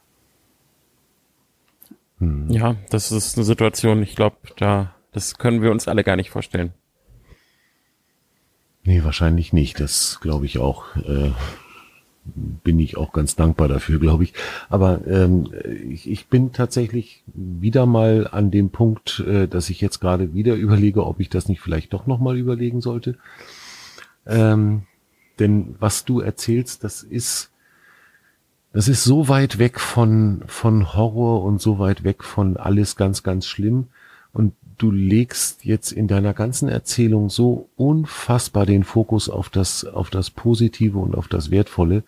[2.17, 2.49] Hm.
[2.49, 6.29] Ja, das ist eine Situation, ich glaube, da, das können wir uns alle gar nicht
[6.29, 6.73] vorstellen.
[8.83, 9.79] Nee, wahrscheinlich nicht.
[9.79, 10.95] Das glaube ich auch.
[10.95, 11.31] Äh,
[12.23, 14.33] bin ich auch ganz dankbar dafür, glaube ich.
[14.69, 15.51] Aber ähm,
[15.89, 20.55] ich, ich bin tatsächlich wieder mal an dem Punkt, äh, dass ich jetzt gerade wieder
[20.55, 23.17] überlege, ob ich das nicht vielleicht doch nochmal überlegen sollte.
[24.27, 24.83] Ähm,
[25.39, 27.51] denn was du erzählst, das ist,
[28.73, 33.23] das ist so weit weg von, von Horror und so weit weg von alles ganz,
[33.23, 33.87] ganz schlimm.
[34.31, 40.09] Und du legst jetzt in deiner ganzen Erzählung so unfassbar den Fokus auf das, auf
[40.09, 42.03] das Positive und auf das Wertvolle.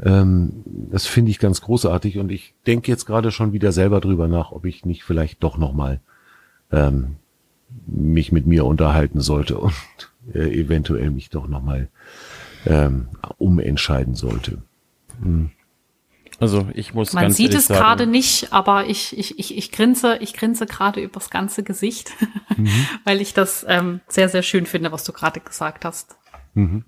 [0.00, 4.26] Ähm, das finde ich ganz großartig und ich denke jetzt gerade schon wieder selber drüber
[4.26, 6.00] nach, ob ich nicht vielleicht doch nochmal
[6.70, 7.16] ähm,
[7.86, 9.74] mich mit mir unterhalten sollte und
[10.32, 11.88] äh, eventuell mich doch nochmal
[12.64, 14.62] ähm, umentscheiden sollte.
[15.22, 15.50] Hm.
[16.42, 20.34] Also ich muss Man sieht es gerade nicht, aber ich, ich, ich, ich grinse, ich
[20.34, 22.10] grinse gerade übers ganze Gesicht,
[22.56, 22.88] mhm.
[23.04, 26.16] weil ich das ähm, sehr, sehr schön finde, was du gerade gesagt hast.
[26.54, 26.84] Mhm.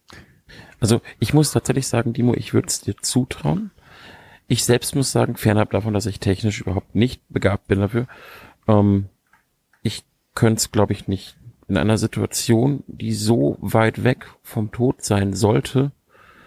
[0.81, 3.71] Also ich muss tatsächlich sagen, Dimo, ich würde es dir zutrauen.
[4.49, 8.09] Ich selbst muss sagen, fernab davon, dass ich technisch überhaupt nicht begabt bin dafür,
[8.67, 9.09] ähm,
[9.83, 10.03] ich
[10.35, 11.37] könnte es, glaube ich, nicht
[11.69, 15.93] in einer Situation, die so weit weg vom Tod sein sollte,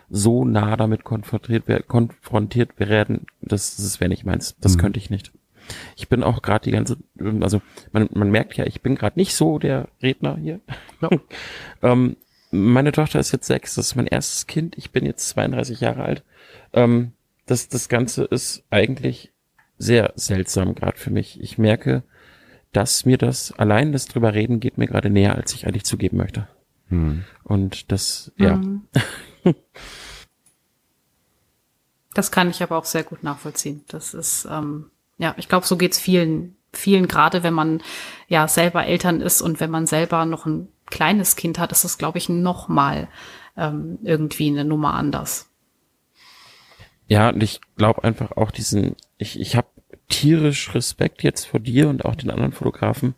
[0.10, 4.55] so nah damit konfrontiert, konfrontiert werden, das, das wäre nicht meins.
[4.62, 4.82] Das mhm.
[4.82, 5.32] könnte ich nicht.
[5.97, 6.97] Ich bin auch gerade die ganze,
[7.41, 10.62] also man, man merkt ja, ich bin gerade nicht so der Redner hier.
[11.01, 11.10] Ja.
[11.84, 12.16] ähm,
[12.51, 16.03] meine Tochter ist jetzt sechs, das ist mein erstes Kind, ich bin jetzt 32 Jahre
[16.03, 16.24] alt.
[16.72, 17.12] Ähm,
[17.45, 19.32] das, das Ganze ist eigentlich
[19.78, 21.41] sehr seltsam gerade für mich.
[21.41, 22.03] Ich merke,
[22.72, 26.18] dass mir das, allein das drüber reden, geht mir gerade näher, als ich eigentlich zugeben
[26.18, 26.47] möchte.
[26.89, 27.24] Hm.
[27.43, 28.55] Und das, ja.
[28.55, 28.84] Mhm.
[32.17, 33.83] Das kann ich aber auch sehr gut nachvollziehen.
[33.89, 34.89] Das ist, ähm,
[35.19, 37.83] ja, ich glaube, so geht's vielen, vielen gerade, wenn man
[38.27, 41.99] ja selber Eltern ist und wenn man selber noch ein kleines Kind hat, ist das,
[41.99, 43.07] glaube ich, noch mal
[43.55, 45.51] ähm, irgendwie eine Nummer anders.
[47.07, 49.67] Ja, und ich glaube einfach auch diesen, ich, ich habe
[50.09, 53.13] tierisch Respekt jetzt vor dir und auch den anderen Fotografen,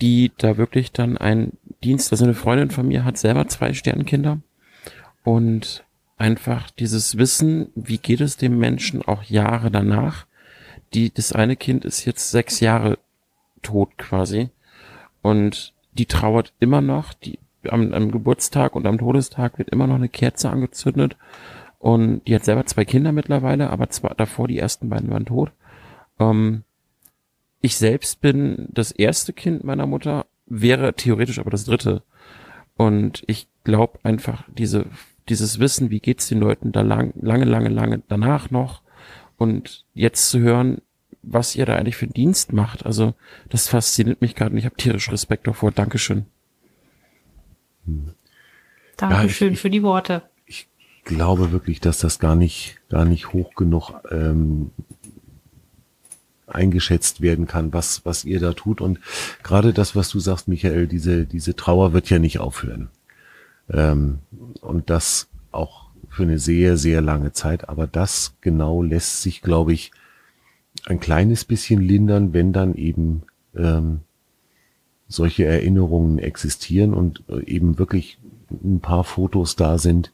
[0.00, 4.40] die da wirklich dann einen Dienst, also eine Freundin von mir hat selber zwei Sternkinder
[5.26, 5.84] und
[6.18, 10.24] einfach dieses Wissen, wie geht es dem Menschen auch Jahre danach.
[10.94, 13.00] Die, das eine Kind ist jetzt sechs Jahre
[13.60, 14.50] tot quasi
[15.22, 19.96] und die trauert immer noch, die am, am Geburtstag und am Todestag wird immer noch
[19.96, 21.16] eine Kerze angezündet
[21.80, 25.50] und die hat selber zwei Kinder mittlerweile, aber zwar davor die ersten beiden waren tot.
[26.20, 26.62] Ähm,
[27.60, 32.04] ich selbst bin das erste Kind meiner Mutter, wäre theoretisch aber das dritte.
[32.76, 34.86] Und ich glaube einfach, diese
[35.28, 38.82] dieses Wissen, wie geht's den Leuten da lang, lange, lange, lange danach noch
[39.36, 40.80] und jetzt zu hören,
[41.22, 42.86] was ihr da eigentlich für einen Dienst macht.
[42.86, 43.14] Also
[43.48, 45.72] das fasziniert mich gerade und ich habe tierisch Respekt davor.
[45.72, 46.26] Dankeschön.
[47.84, 48.12] Hm.
[48.96, 50.22] Dankeschön ja, ich, für die Worte.
[50.46, 50.68] Ich
[51.04, 54.70] glaube wirklich, dass das gar nicht, gar nicht hoch genug ähm,
[56.46, 58.80] eingeschätzt werden kann, was, was ihr da tut.
[58.80, 59.00] Und
[59.42, 62.88] gerade das, was du sagst, Michael, diese, diese Trauer wird ja nicht aufhören.
[63.70, 64.20] Ähm,
[64.60, 67.68] und das auch für eine sehr, sehr lange Zeit.
[67.68, 69.92] Aber das genau lässt sich, glaube ich,
[70.86, 73.22] ein kleines bisschen lindern, wenn dann eben
[73.54, 74.00] ähm,
[75.08, 78.18] solche Erinnerungen existieren und äh, eben wirklich
[78.50, 80.12] ein paar Fotos da sind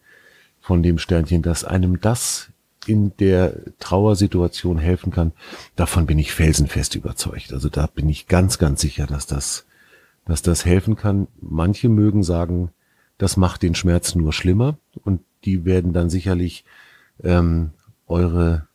[0.61, 2.49] von dem Sternchen, dass einem das
[2.87, 5.33] in der Trauersituation helfen kann.
[5.77, 7.53] Davon bin ich felsenfest überzeugt.
[7.53, 9.67] Also da bin ich ganz, ganz sicher, dass das,
[10.25, 11.29] dass das helfen kann.
[11.41, 12.71] Manche mögen sagen,
[13.19, 16.65] das macht den Schmerz nur schlimmer und die werden dann sicherlich
[17.23, 17.71] ähm,
[18.07, 18.67] eure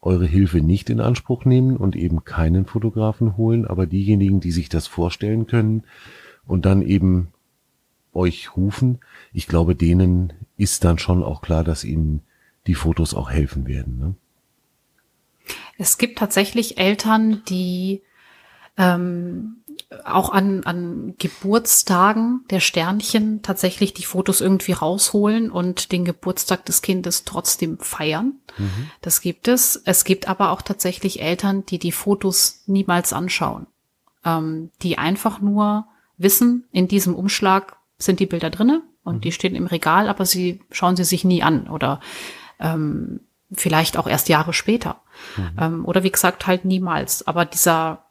[0.00, 4.68] eure Hilfe nicht in Anspruch nehmen und eben keinen Fotografen holen, aber diejenigen, die sich
[4.68, 5.84] das vorstellen können
[6.46, 7.28] und dann eben
[8.12, 9.00] euch rufen,
[9.32, 12.22] ich glaube, denen ist dann schon auch klar, dass ihnen
[12.66, 13.98] die Fotos auch helfen werden.
[13.98, 14.14] Ne?
[15.78, 18.02] Es gibt tatsächlich Eltern, die
[18.76, 19.56] ähm,
[20.04, 26.82] auch an, an Geburtstagen der Sternchen tatsächlich die Fotos irgendwie rausholen und den Geburtstag des
[26.82, 28.34] Kindes trotzdem feiern.
[28.58, 28.90] Mhm.
[29.00, 29.80] Das gibt es.
[29.84, 33.66] Es gibt aber auch tatsächlich Eltern, die die Fotos niemals anschauen,
[34.24, 35.86] ähm, die einfach nur
[36.18, 39.20] wissen, in diesem Umschlag sind die Bilder drinne und mhm.
[39.22, 42.00] die stehen im Regal, aber sie schauen sie sich nie an oder
[42.60, 43.20] ähm,
[43.52, 45.00] vielleicht auch erst Jahre später.
[45.36, 45.50] Mhm.
[45.58, 47.26] Ähm, oder wie gesagt, halt niemals.
[47.26, 48.04] Aber dieser,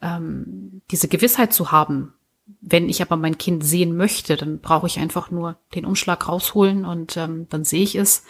[0.00, 2.14] ähm, diese Gewissheit zu haben,
[2.60, 6.84] wenn ich aber mein Kind sehen möchte, dann brauche ich einfach nur den Umschlag rausholen
[6.84, 8.24] und ähm, dann sehe ich es.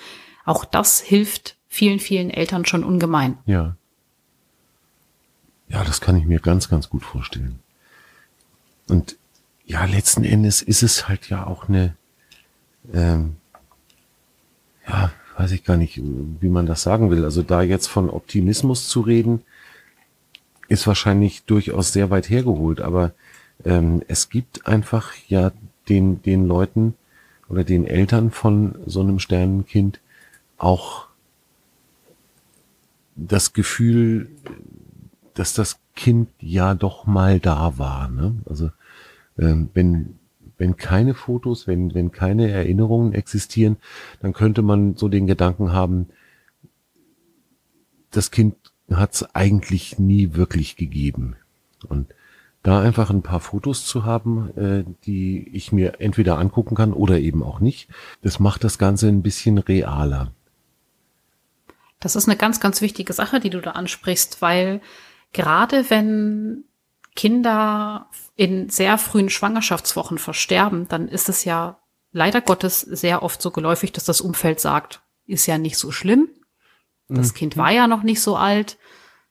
[0.44, 3.38] Auch das hilft vielen, vielen Eltern schon ungemein.
[3.46, 3.76] Ja.
[5.68, 7.58] Ja, das kann ich mir ganz, ganz gut vorstellen.
[8.88, 9.16] Und
[9.64, 11.96] ja, letzten Endes ist es halt ja auch eine,
[12.94, 13.36] ähm,
[14.88, 17.24] ja, weiß ich gar nicht, wie man das sagen will.
[17.24, 19.42] Also da jetzt von Optimismus zu reden,
[20.68, 23.12] ist wahrscheinlich durchaus sehr weit hergeholt, aber
[23.64, 25.52] ähm, es gibt einfach ja
[25.88, 26.94] den, den Leuten
[27.48, 30.00] oder den Eltern von so einem Sternenkind
[30.58, 31.06] auch
[33.14, 34.28] das Gefühl,
[35.34, 38.08] dass das Kind ja doch mal da war.
[38.08, 38.34] Ne?
[38.46, 38.70] Also
[39.38, 40.18] ähm, wenn
[40.58, 43.76] wenn keine Fotos, wenn wenn keine Erinnerungen existieren,
[44.20, 46.08] dann könnte man so den Gedanken haben,
[48.10, 48.56] das Kind
[48.90, 51.36] hat es eigentlich nie wirklich gegeben.
[51.88, 52.14] Und
[52.62, 57.18] da einfach ein paar Fotos zu haben, äh, die ich mir entweder angucken kann oder
[57.18, 57.88] eben auch nicht,
[58.22, 60.32] das macht das Ganze ein bisschen realer.
[62.00, 64.80] Das ist eine ganz, ganz wichtige Sache, die du da ansprichst, weil
[65.32, 66.64] gerade wenn
[67.14, 71.78] Kinder in sehr frühen Schwangerschaftswochen versterben, dann ist es ja
[72.12, 76.28] leider Gottes sehr oft so geläufig, dass das Umfeld sagt, ist ja nicht so schlimm.
[77.08, 77.36] Das mhm.
[77.36, 78.78] Kind war ja noch nicht so alt.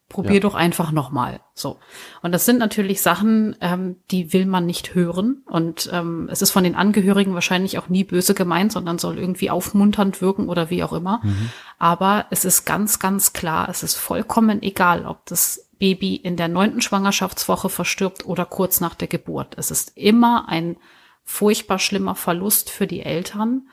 [0.07, 0.39] Probier ja.
[0.41, 1.39] doch einfach nochmal.
[1.55, 1.79] So.
[2.21, 5.41] Und das sind natürlich Sachen, ähm, die will man nicht hören.
[5.47, 9.49] Und ähm, es ist von den Angehörigen wahrscheinlich auch nie böse gemeint, sondern soll irgendwie
[9.49, 11.21] aufmunternd wirken oder wie auch immer.
[11.23, 11.49] Mhm.
[11.79, 16.49] Aber es ist ganz, ganz klar, es ist vollkommen egal, ob das Baby in der
[16.49, 19.57] neunten Schwangerschaftswoche verstirbt oder kurz nach der Geburt.
[19.57, 20.77] Es ist immer ein
[21.23, 23.67] furchtbar schlimmer Verlust für die Eltern.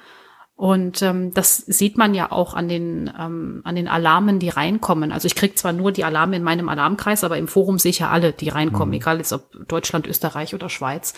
[0.54, 5.10] Und ähm, das sieht man ja auch an den, ähm, an den Alarmen, die reinkommen.
[5.10, 7.98] Also ich kriege zwar nur die Alarme in meinem Alarmkreis, aber im Forum sehe ich
[8.00, 9.00] ja alle, die reinkommen, mhm.
[9.00, 11.14] egal jetzt ob Deutschland, Österreich oder Schweiz.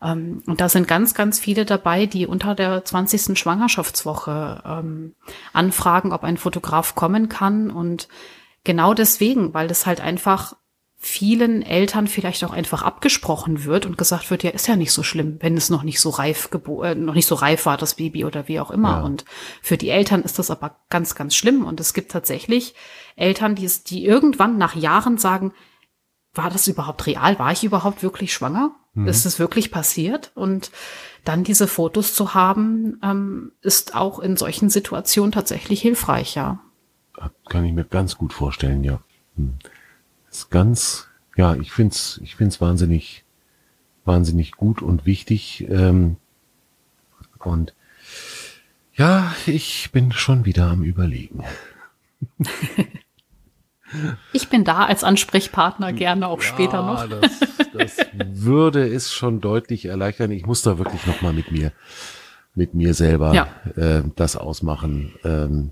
[0.00, 3.38] Ähm, und da sind ganz, ganz viele dabei, die unter der 20.
[3.38, 5.14] Schwangerschaftswoche ähm,
[5.52, 7.70] anfragen, ob ein Fotograf kommen kann.
[7.70, 8.08] Und
[8.64, 10.54] genau deswegen, weil das halt einfach
[11.06, 15.04] vielen Eltern vielleicht auch einfach abgesprochen wird und gesagt wird, ja, ist ja nicht so
[15.04, 18.24] schlimm, wenn es noch nicht so reif äh, noch nicht so reif war, das Baby
[18.24, 18.98] oder wie auch immer.
[18.98, 19.02] Ja.
[19.04, 19.24] Und
[19.62, 21.64] für die Eltern ist das aber ganz, ganz schlimm.
[21.64, 22.74] Und es gibt tatsächlich
[23.14, 25.52] Eltern, die es, die irgendwann nach Jahren sagen,
[26.34, 27.38] war das überhaupt real?
[27.38, 28.74] War ich überhaupt wirklich schwanger?
[28.94, 29.06] Mhm.
[29.06, 30.32] Ist es wirklich passiert?
[30.34, 30.72] Und
[31.24, 36.58] dann diese Fotos zu haben, ähm, ist auch in solchen Situationen tatsächlich hilfreich, ja.
[37.48, 38.98] Kann ich mir ganz gut vorstellen, ja.
[39.36, 39.54] Hm
[40.36, 43.24] ist ganz, ja, ich find's, ich find's wahnsinnig,
[44.04, 45.66] wahnsinnig gut und wichtig.
[45.70, 46.16] Ähm,
[47.38, 47.74] und
[48.94, 51.44] ja, ich bin schon wieder am Überlegen.
[54.32, 57.08] Ich bin da als Ansprechpartner gerne auch ja, später noch.
[57.08, 57.38] Das,
[57.72, 60.32] das würde es schon deutlich erleichtern.
[60.32, 61.72] Ich muss da wirklich noch mal mit mir,
[62.54, 63.48] mit mir selber ja.
[63.76, 65.14] äh, das ausmachen.
[65.22, 65.70] Ähm,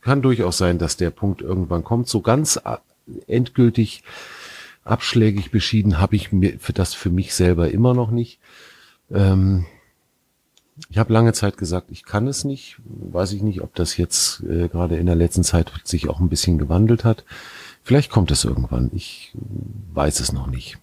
[0.00, 2.08] kann durchaus sein, dass der Punkt irgendwann kommt.
[2.08, 2.58] So ganz
[3.26, 4.02] endgültig
[4.84, 8.38] abschlägig beschieden habe ich mir für das für mich selber immer noch nicht.
[9.10, 9.66] Ähm,
[10.90, 12.78] ich habe lange Zeit gesagt, ich kann es nicht.
[12.84, 16.28] Weiß ich nicht, ob das jetzt äh, gerade in der letzten Zeit sich auch ein
[16.28, 17.24] bisschen gewandelt hat.
[17.82, 18.90] Vielleicht kommt es irgendwann.
[18.94, 19.32] Ich
[19.92, 20.78] weiß es noch nicht.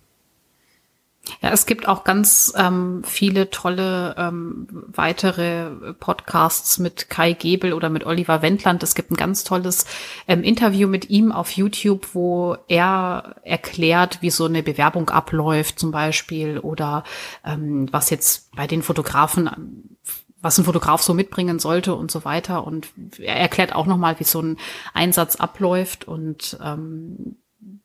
[1.41, 7.89] Ja, es gibt auch ganz ähm, viele tolle ähm, weitere Podcasts mit Kai Gebel oder
[7.89, 8.83] mit Oliver Wendland.
[8.83, 9.85] Es gibt ein ganz tolles
[10.27, 15.91] ähm, Interview mit ihm auf YouTube, wo er erklärt, wie so eine Bewerbung abläuft zum
[15.91, 17.05] Beispiel oder
[17.45, 19.97] ähm, was jetzt bei den Fotografen
[20.41, 22.67] was ein Fotograf so mitbringen sollte und so weiter.
[22.67, 24.57] Und er erklärt auch nochmal, wie so ein
[24.93, 27.37] Einsatz abläuft und ähm,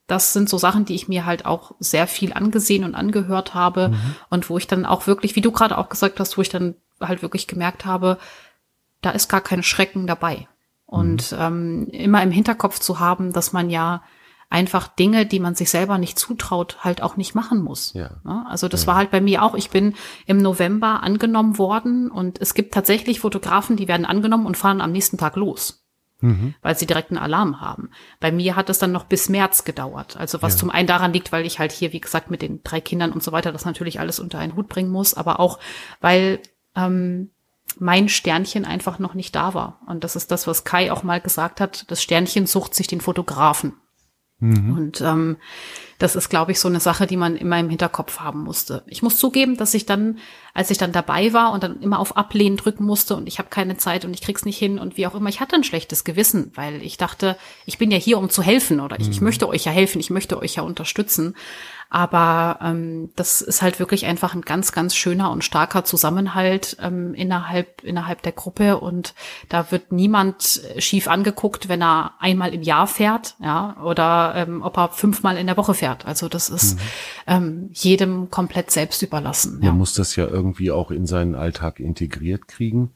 [0.09, 3.91] das sind so Sachen, die ich mir halt auch sehr viel angesehen und angehört habe
[3.91, 4.17] mhm.
[4.31, 6.75] und wo ich dann auch wirklich, wie du gerade auch gesagt hast, wo ich dann
[6.99, 8.19] halt wirklich gemerkt habe,
[9.03, 10.49] da ist gar kein Schrecken dabei.
[10.87, 11.39] Und mhm.
[11.39, 14.03] ähm, immer im Hinterkopf zu haben, dass man ja
[14.49, 17.93] einfach Dinge, die man sich selber nicht zutraut, halt auch nicht machen muss.
[17.93, 18.13] Ja.
[18.49, 18.87] Also das ja.
[18.87, 19.55] war halt bei mir auch.
[19.55, 19.95] Ich bin
[20.25, 24.93] im November angenommen worden und es gibt tatsächlich Fotografen, die werden angenommen und fahren am
[24.93, 25.85] nächsten Tag los
[26.21, 26.55] mhm.
[26.63, 27.91] weil sie direkt einen Alarm haben.
[28.21, 30.17] Bei mir hat es dann noch bis März gedauert.
[30.17, 30.61] Also was ja.
[30.61, 33.23] zum einen daran liegt, weil ich halt hier, wie gesagt, mit den drei Kindern und
[33.23, 35.59] so weiter das natürlich alles unter einen Hut bringen muss, aber auch,
[36.01, 36.41] weil
[36.75, 37.31] ähm,
[37.79, 39.81] mein Sternchen einfach noch nicht da war.
[39.87, 41.91] Und das ist das, was Kai auch mal gesagt hat.
[41.91, 43.75] Das Sternchen sucht sich den Fotografen.
[44.41, 44.77] Mhm.
[44.77, 45.37] Und ähm,
[45.99, 48.85] das ist, glaube ich, so eine Sache, die man immer im Hinterkopf haben musste.
[48.87, 50.19] Ich muss zugeben, dass ich dann,
[50.55, 53.49] als ich dann dabei war und dann immer auf Ablehnen drücken musste und ich habe
[53.49, 56.05] keine Zeit und ich krieg's nicht hin und wie auch immer, ich hatte ein schlechtes
[56.05, 57.37] Gewissen, weil ich dachte,
[57.67, 59.13] ich bin ja hier, um zu helfen oder ich, mhm.
[59.13, 61.35] ich möchte euch ja helfen, ich möchte euch ja unterstützen.
[61.91, 67.15] Aber ähm, das ist halt wirklich einfach ein ganz, ganz schöner und starker Zusammenhalt ähm,
[67.15, 68.79] innerhalb, innerhalb der Gruppe.
[68.79, 69.15] Und
[69.49, 74.77] da wird niemand schief angeguckt, wenn er einmal im Jahr fährt, ja, oder ähm, ob
[74.77, 76.05] er fünfmal in der Woche fährt.
[76.05, 76.81] Also das ist mhm.
[77.27, 79.61] ähm, jedem komplett selbst überlassen.
[79.63, 82.91] Man muss das ja irgendwie auch in seinen Alltag integriert kriegen.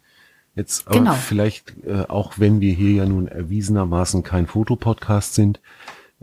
[0.54, 1.14] Jetzt aber genau.
[1.14, 5.60] vielleicht, äh, auch wenn wir hier ja nun erwiesenermaßen kein Fotopodcast sind,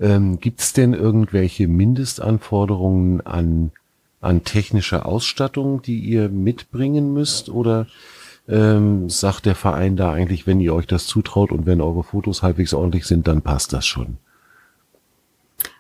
[0.01, 3.71] ähm, Gibt es denn irgendwelche Mindestanforderungen an,
[4.21, 7.49] an technische Ausstattung, die ihr mitbringen müsst?
[7.49, 7.87] Oder
[8.47, 12.41] ähm, sagt der Verein da eigentlich, wenn ihr euch das zutraut und wenn eure Fotos
[12.41, 14.17] halbwegs ordentlich sind, dann passt das schon?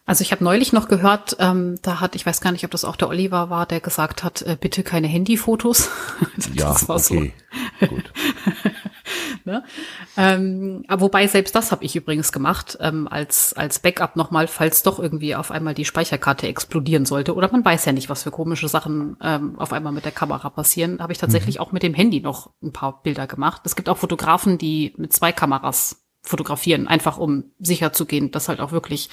[0.05, 2.83] Also ich habe neulich noch gehört, ähm, da hat, ich weiß gar nicht, ob das
[2.83, 5.87] auch der Oliver war, der gesagt hat, äh, bitte keine Handyfotos.
[6.55, 7.33] ja, okay,
[7.79, 7.87] so.
[7.87, 8.11] gut.
[9.49, 9.63] ne?
[10.17, 14.83] ähm, aber wobei selbst das habe ich übrigens gemacht, ähm, als, als Backup nochmal, falls
[14.83, 17.35] doch irgendwie auf einmal die Speicherkarte explodieren sollte.
[17.35, 20.49] Oder man weiß ja nicht, was für komische Sachen ähm, auf einmal mit der Kamera
[20.49, 20.99] passieren.
[20.99, 21.61] Habe ich tatsächlich mhm.
[21.61, 23.61] auch mit dem Handy noch ein paar Bilder gemacht.
[23.65, 28.49] Es gibt auch Fotografen, die mit zwei Kameras fotografieren, einfach um sicher zu gehen, dass
[28.49, 29.09] halt auch wirklich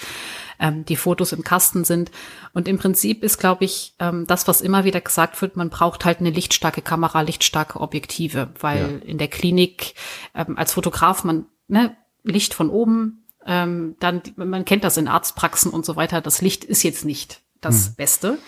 [0.58, 2.10] ähm, die Fotos im Kasten sind.
[2.52, 6.04] Und im Prinzip ist, glaube ich, ähm, das, was immer wieder gesagt wird, man braucht
[6.04, 9.08] halt eine lichtstarke Kamera, lichtstarke Objektive, weil ja.
[9.08, 9.94] in der Klinik
[10.34, 15.70] ähm, als Fotograf man ne, Licht von oben, ähm, dann man kennt das in Arztpraxen
[15.70, 16.20] und so weiter.
[16.20, 17.94] Das Licht ist jetzt nicht das hm.
[17.94, 18.38] Beste.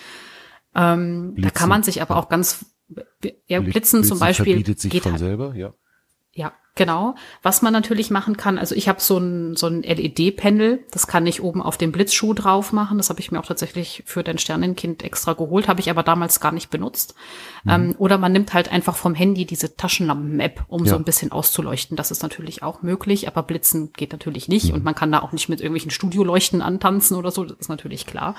[0.74, 2.66] Ähm, da kann man sich aber auch ganz
[3.46, 5.74] ja, Blitzen, Blitzen zum Beispiel geht von halt, selber, ja.
[6.32, 7.16] Ja, Genau.
[7.42, 11.26] Was man natürlich machen kann, also ich habe so ein, so ein LED-Panel, das kann
[11.26, 12.98] ich oben auf den Blitzschuh drauf machen.
[12.98, 16.38] Das habe ich mir auch tatsächlich für dein Sternenkind extra geholt, habe ich aber damals
[16.38, 17.16] gar nicht benutzt.
[17.64, 17.70] Mhm.
[17.70, 20.90] Ähm, oder man nimmt halt einfach vom Handy diese Taschenlampen-App, um ja.
[20.90, 21.96] so ein bisschen auszuleuchten.
[21.96, 24.68] Das ist natürlich auch möglich, aber Blitzen geht natürlich nicht.
[24.68, 24.74] Mhm.
[24.74, 28.06] Und man kann da auch nicht mit irgendwelchen Studioleuchten antanzen oder so, das ist natürlich
[28.06, 28.36] klar.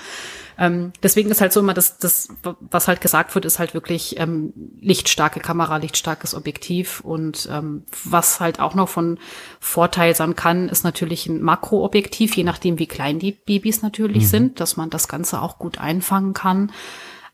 [0.57, 2.29] Ähm, deswegen ist halt so immer das, das,
[2.61, 8.28] was halt gesagt wird, ist halt wirklich ähm, lichtstarke Kamera, lichtstarkes Objektiv und ähm, was
[8.29, 9.17] was halt auch noch von
[9.59, 14.27] Vorteil sein kann, ist natürlich ein Makroobjektiv, je nachdem wie klein die Babys natürlich mhm.
[14.27, 16.71] sind, dass man das Ganze auch gut einfangen kann.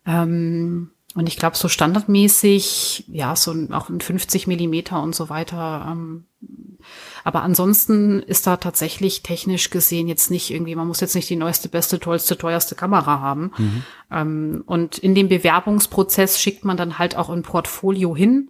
[0.05, 5.87] Ähm, und ich glaube, so standardmäßig, ja, so auch ein 50 Millimeter und so weiter.
[5.89, 6.25] Ähm,
[7.23, 11.37] aber ansonsten ist da tatsächlich technisch gesehen jetzt nicht irgendwie, man muss jetzt nicht die
[11.37, 13.51] neueste, beste, tollste, teuerste Kamera haben.
[13.57, 13.83] Mhm.
[14.11, 18.49] Ähm, und in dem Bewerbungsprozess schickt man dann halt auch ein Portfolio hin.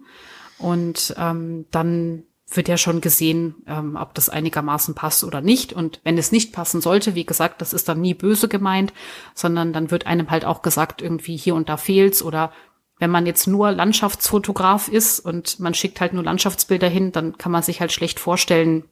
[0.58, 5.72] Und ähm, dann wird ja schon gesehen, ähm, ob das einigermaßen passt oder nicht.
[5.72, 8.92] Und wenn es nicht passen sollte, wie gesagt, das ist dann nie böse gemeint,
[9.34, 12.52] sondern dann wird einem halt auch gesagt, irgendwie hier und da fehlt's oder
[12.98, 17.52] wenn man jetzt nur Landschaftsfotograf ist und man schickt halt nur Landschaftsbilder hin, dann kann
[17.52, 18.84] man sich halt schlecht vorstellen,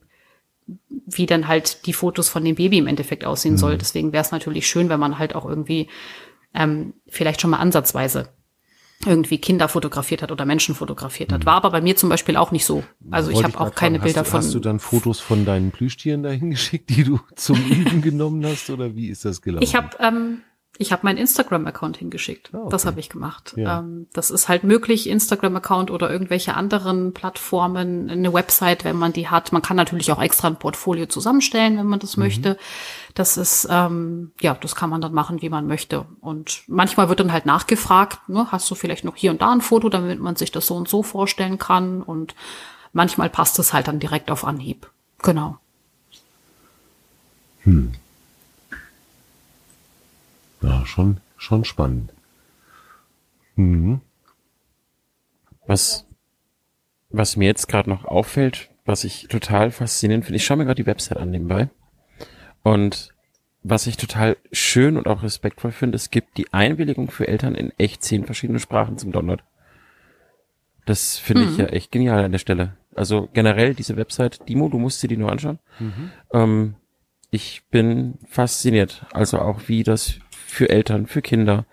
[1.07, 3.59] wie dann halt die Fotos von dem Baby im Endeffekt aussehen mhm.
[3.59, 3.79] soll.
[3.79, 5.89] Deswegen wäre es natürlich schön, wenn man halt auch irgendwie
[6.55, 8.31] ähm, vielleicht schon mal ansatzweise
[9.07, 11.43] irgendwie Kinder fotografiert hat oder Menschen fotografiert hat.
[11.43, 11.47] Mhm.
[11.47, 12.85] War aber bei mir zum Beispiel auch nicht so.
[13.11, 14.39] Also Wollte ich habe auch keine fragen, Bilder hast, von.
[14.39, 18.71] Hast du dann Fotos von deinen Plüschtieren dahin geschickt, die du zum Üben genommen hast
[18.71, 19.65] oder wie ist das gelaufen?
[19.65, 20.43] Ich habe ähm,
[20.77, 22.51] ich habe meinen Instagram-Account hingeschickt.
[22.53, 22.69] Oh, okay.
[22.71, 23.55] Das habe ich gemacht.
[23.57, 23.79] Ja.
[23.79, 29.29] Ähm, das ist halt möglich, Instagram-Account oder irgendwelche anderen Plattformen, eine Website, wenn man die
[29.29, 29.53] hat.
[29.53, 32.25] Man kann natürlich auch extra ein Portfolio zusammenstellen, wenn man das mhm.
[32.25, 32.59] möchte.
[33.15, 36.05] Das ist, ähm, ja, das kann man dann machen, wie man möchte.
[36.21, 39.61] Und manchmal wird dann halt nachgefragt, ne, hast du vielleicht noch hier und da ein
[39.61, 42.03] Foto, damit man sich das so und so vorstellen kann.
[42.03, 42.35] Und
[42.93, 44.91] manchmal passt es halt dann direkt auf Anhieb.
[45.23, 45.59] Genau.
[47.63, 47.93] Hm.
[50.61, 52.13] Ja, schon, schon spannend.
[53.55, 54.01] Mhm.
[55.67, 56.05] Was,
[57.11, 60.83] was mir jetzt gerade noch auffällt, was ich total faszinierend finde, ich schaue mir gerade
[60.83, 61.71] die Website an nebenbei.
[62.65, 63.11] Und
[63.63, 67.73] was ich total schön und auch respektvoll finde, es gibt die Einwilligung für Eltern in
[67.79, 69.43] echt zehn verschiedene Sprachen zum Download.
[70.87, 71.53] Das finde mhm.
[71.53, 72.77] ich ja echt genial an der Stelle.
[72.95, 75.59] Also generell diese Website, Dimo, du musst dir die nur anschauen.
[75.79, 76.11] Mhm.
[76.33, 76.75] Ähm,
[77.31, 79.07] ich bin fasziniert.
[79.13, 81.67] Also auch wie das für Eltern, für Kinder.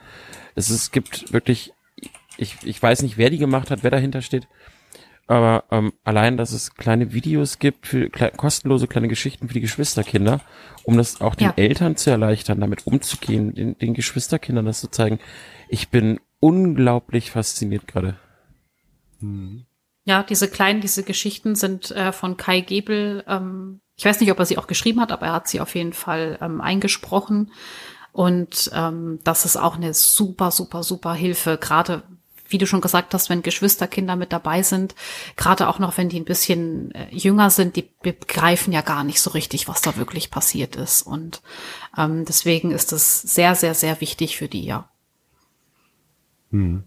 [0.56, 1.74] Es, es gibt wirklich,
[2.38, 4.48] ich, ich weiß nicht, wer die gemacht hat, wer dahinter steht.
[5.32, 9.62] Aber ähm, allein, dass es kleine Videos gibt für kle kostenlose kleine Geschichten für die
[9.62, 10.42] Geschwisterkinder,
[10.84, 11.54] um das auch den ja.
[11.56, 15.20] Eltern zu erleichtern, damit umzugehen, den, den Geschwisterkindern das zu zeigen.
[15.70, 18.18] Ich bin unglaublich fasziniert gerade.
[19.22, 19.64] Mhm.
[20.04, 24.40] Ja, diese kleinen, diese Geschichten sind äh, von Kai Gebel ähm, Ich weiß nicht, ob
[24.40, 27.54] er sie auch geschrieben hat, aber er hat sie auf jeden Fall ähm, eingesprochen.
[28.12, 32.04] Und ähm, das ist auch eine super, super, super Hilfe, gerade
[32.52, 34.96] wie du schon gesagt hast, wenn Geschwisterkinder mit dabei sind,
[35.36, 39.22] gerade auch noch, wenn die ein bisschen äh, jünger sind, die begreifen ja gar nicht
[39.22, 41.02] so richtig, was da wirklich passiert ist.
[41.02, 41.42] Und
[41.98, 44.90] ähm, deswegen ist es sehr, sehr, sehr wichtig für die, ja.
[46.52, 46.84] Hm.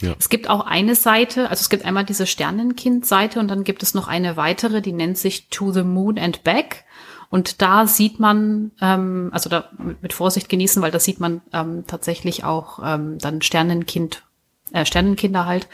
[0.00, 0.14] Ja.
[0.18, 3.94] Es gibt auch eine Seite, also es gibt einmal diese Sternenkind-Seite und dann gibt es
[3.94, 6.84] noch eine weitere, die nennt sich To the Moon and Back.
[7.28, 9.70] Und da sieht man, ähm, also da
[10.02, 14.24] mit Vorsicht genießen, weil da sieht man ähm, tatsächlich auch ähm, dann Sternenkind,
[14.72, 15.68] äh, Sternenkinder halt,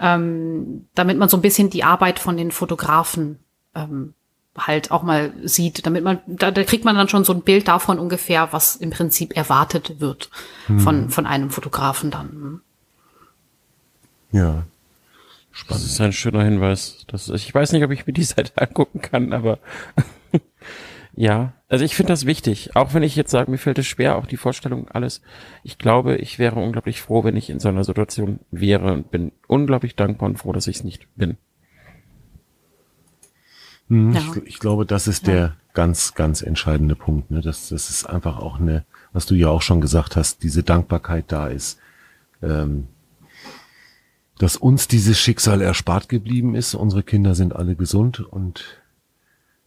[0.00, 3.38] ähm, damit man so ein bisschen die Arbeit von den Fotografen
[3.74, 4.14] ähm,
[4.56, 7.66] halt auch mal sieht, damit man, da, da kriegt man dann schon so ein Bild
[7.68, 10.30] davon ungefähr, was im Prinzip erwartet wird
[10.66, 10.80] hm.
[10.80, 12.60] von, von einem Fotografen dann.
[14.30, 14.64] Ja.
[15.50, 15.84] Spannend.
[15.84, 17.04] Das ist ein schöner Hinweis.
[17.06, 19.58] Das, ich weiß nicht, ob ich mir die Seite angucken kann, aber
[21.16, 21.52] ja.
[21.68, 22.76] Also ich finde das wichtig.
[22.76, 25.22] Auch wenn ich jetzt sage, mir fällt es schwer, auch die Vorstellung, alles.
[25.62, 29.32] Ich glaube, ich wäre unglaublich froh, wenn ich in so einer Situation wäre und bin
[29.46, 31.36] unglaublich dankbar und froh, dass ich es nicht bin.
[33.88, 34.20] Hm, ja.
[34.20, 35.32] Ich, ich, glaube, das ist ja.
[35.32, 37.30] der ganz, ganz entscheidende Punkt.
[37.30, 37.40] Ne?
[37.40, 41.26] Das, das ist einfach auch eine, was du ja auch schon gesagt hast, diese Dankbarkeit
[41.28, 41.78] da ist.
[42.42, 42.88] Ähm,
[44.38, 46.74] dass uns dieses Schicksal erspart geblieben ist.
[46.74, 48.82] Unsere Kinder sind alle gesund und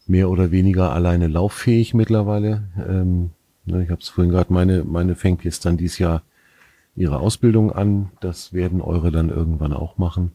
[0.10, 2.64] mehr oder weniger alleine lauffähig mittlerweile.
[2.78, 3.32] Ähm,
[3.66, 6.22] ne, ich habe es vorhin gerade, meine, meine fängt jetzt dann dieses Jahr
[6.96, 8.12] ihre Ausbildung an.
[8.20, 10.32] Das werden eure dann irgendwann auch machen.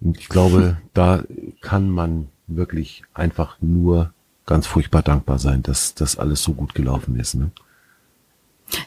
[0.00, 1.22] Und ich glaube, da
[1.60, 4.12] kann man wirklich einfach nur
[4.46, 7.34] ganz furchtbar dankbar sein, dass das alles so gut gelaufen ist.
[7.34, 7.50] Ne?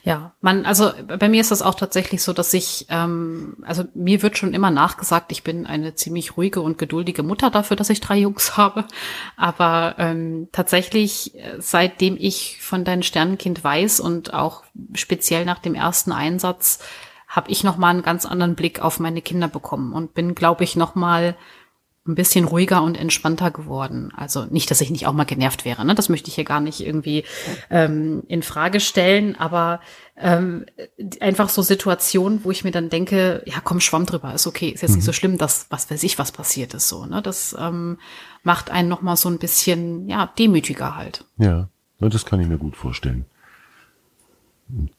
[0.04, 4.22] Ja, man, also bei mir ist das auch tatsächlich so, dass ich, ähm, also mir
[4.22, 8.02] wird schon immer nachgesagt, ich bin eine ziemlich ruhige und geduldige Mutter dafür, dass ich
[8.02, 8.86] drei Jungs habe.
[9.38, 14.64] Aber ähm, tatsächlich, äh, seitdem ich von deinem Sternenkind weiß und auch
[14.94, 16.80] speziell nach dem ersten Einsatz,
[17.28, 20.64] habe ich noch mal einen ganz anderen Blick auf meine Kinder bekommen und bin, glaube
[20.64, 21.36] ich, noch mal
[22.06, 24.12] ein bisschen ruhiger und entspannter geworden.
[24.16, 25.96] Also nicht, dass ich nicht auch mal genervt wäre, ne?
[25.96, 27.24] Das möchte ich hier gar nicht irgendwie
[27.70, 29.80] ähm, in Frage stellen, aber
[30.18, 30.66] ähm,
[31.22, 34.82] einfach so Situationen, wo ich mir dann denke, ja komm, schwamm drüber, ist okay, ist
[34.82, 34.98] jetzt mhm.
[34.98, 37.22] nicht so schlimm, dass was weiß ich, was passiert ist so, ne?
[37.22, 37.98] Das ähm,
[38.44, 41.24] macht einen noch mal so ein bisschen, ja, demütiger halt.
[41.38, 43.26] Ja, das kann ich mir gut vorstellen.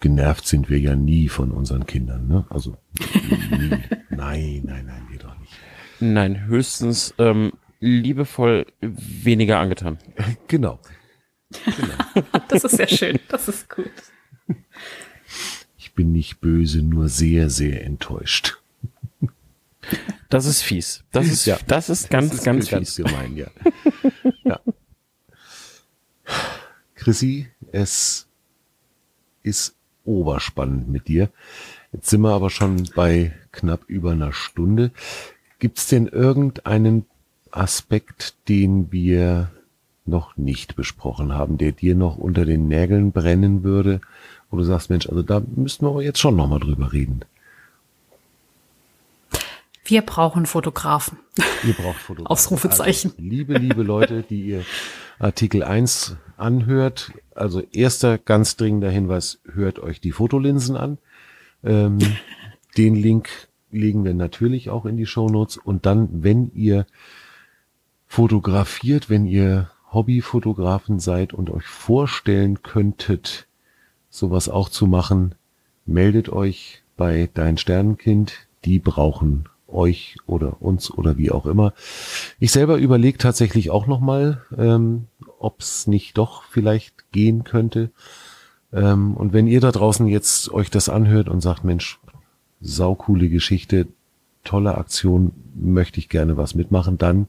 [0.01, 2.47] Genervt sind wir ja nie von unseren Kindern, ne?
[2.49, 2.79] Also
[3.51, 3.71] nie.
[4.09, 5.14] nein, nein, nein.
[6.13, 9.99] Nein, höchstens ähm, liebevoll weniger angetan.
[10.49, 10.79] Genau.
[11.65, 12.27] genau.
[12.49, 13.19] das ist sehr schön.
[13.29, 13.91] Das ist gut.
[15.79, 18.59] Ich bin nicht böse, nur sehr, sehr enttäuscht.
[20.29, 21.05] Das ist fies.
[21.13, 23.05] Das ist, ja, das ist ganz, das ist ganz, ganz fies.
[23.05, 23.47] gemein, ja.
[24.45, 24.61] ja.
[26.95, 28.27] Chrissy, es
[29.43, 31.31] ist oberspannend mit dir.
[31.93, 34.91] Jetzt sind wir aber schon bei knapp über einer Stunde.
[35.65, 37.07] Gibt es denn irgendeinen
[37.51, 39.51] Aspekt, den wir
[40.05, 44.03] noch nicht besprochen haben, der dir noch unter den Nägeln brennen würde,
[44.51, 47.23] wo du sagst, Mensch, also da müssten wir aber jetzt schon nochmal drüber reden.
[49.87, 51.17] Wir brauchen Fotografen.
[51.67, 52.27] Ihr braucht Fotografen.
[52.27, 53.13] Ausrufezeichen.
[53.13, 54.67] Also, liebe, liebe Leute, die ihr
[55.19, 60.99] Artikel 1 anhört, also erster ganz dringender Hinweis, hört euch die Fotolinsen an.
[61.65, 62.01] Ähm,
[62.77, 65.57] den Link legen wir natürlich auch in die Shownotes.
[65.57, 66.87] Und dann, wenn ihr
[68.07, 73.47] fotografiert, wenn ihr Hobbyfotografen seid und euch vorstellen könntet,
[74.11, 75.35] sowas auch zu machen,
[75.87, 78.47] meldet euch bei Dein Sternenkind.
[78.65, 81.75] Die brauchen euch oder uns oder wie auch immer.
[82.39, 85.07] Ich selber überlege tatsächlich auch nochmal, ähm,
[85.39, 87.91] ob es nicht doch vielleicht gehen könnte.
[88.73, 91.99] Ähm, und wenn ihr da draußen jetzt euch das anhört und sagt, Mensch,
[92.65, 93.87] saukoole Geschichte,
[94.43, 97.29] tolle Aktion, möchte ich gerne was mitmachen, dann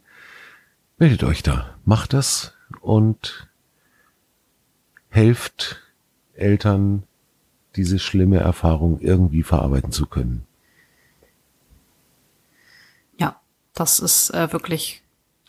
[0.97, 3.47] meldet euch da, macht das und
[5.09, 5.81] helft
[6.33, 7.03] Eltern,
[7.75, 10.45] diese schlimme Erfahrung irgendwie verarbeiten zu können.
[13.17, 13.39] Ja,
[13.73, 15.03] das ist äh, wirklich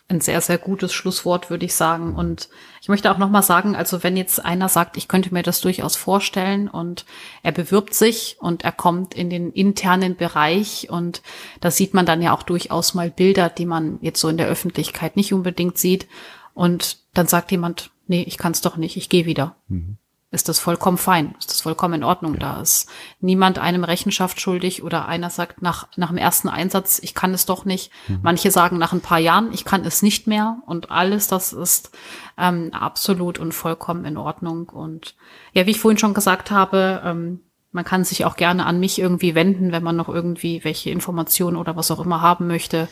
[0.09, 2.15] ein sehr, sehr gutes Schlusswort, würde ich sagen.
[2.15, 2.49] Und
[2.87, 5.97] ich möchte auch nochmal sagen, also wenn jetzt einer sagt, ich könnte mir das durchaus
[5.97, 7.05] vorstellen und
[7.43, 11.21] er bewirbt sich und er kommt in den internen Bereich und
[11.61, 14.47] da sieht man dann ja auch durchaus mal Bilder, die man jetzt so in der
[14.47, 16.07] Öffentlichkeit nicht unbedingt sieht.
[16.55, 19.57] Und dann sagt jemand, nee, ich kann es doch nicht, ich gehe wieder.
[19.67, 19.99] Mhm
[20.37, 22.35] ist das vollkommen fein, ist das vollkommen in Ordnung.
[22.35, 22.41] Ja.
[22.41, 22.89] Da ist
[23.21, 27.47] niemand einem Rechenschaft schuldig oder einer sagt nach, nach dem ersten Einsatz, ich kann es
[27.47, 27.91] doch nicht.
[28.07, 28.21] Mhm.
[28.23, 31.91] Manche sagen nach ein paar Jahren, ich kann es nicht mehr und alles, das ist
[32.37, 34.69] ähm, absolut und vollkommen in Ordnung.
[34.69, 35.17] Und
[35.55, 37.41] ja, wie ich vorhin schon gesagt habe, ähm,
[37.73, 41.57] man kann sich auch gerne an mich irgendwie wenden, wenn man noch irgendwie welche Informationen
[41.57, 42.89] oder was auch immer haben möchte,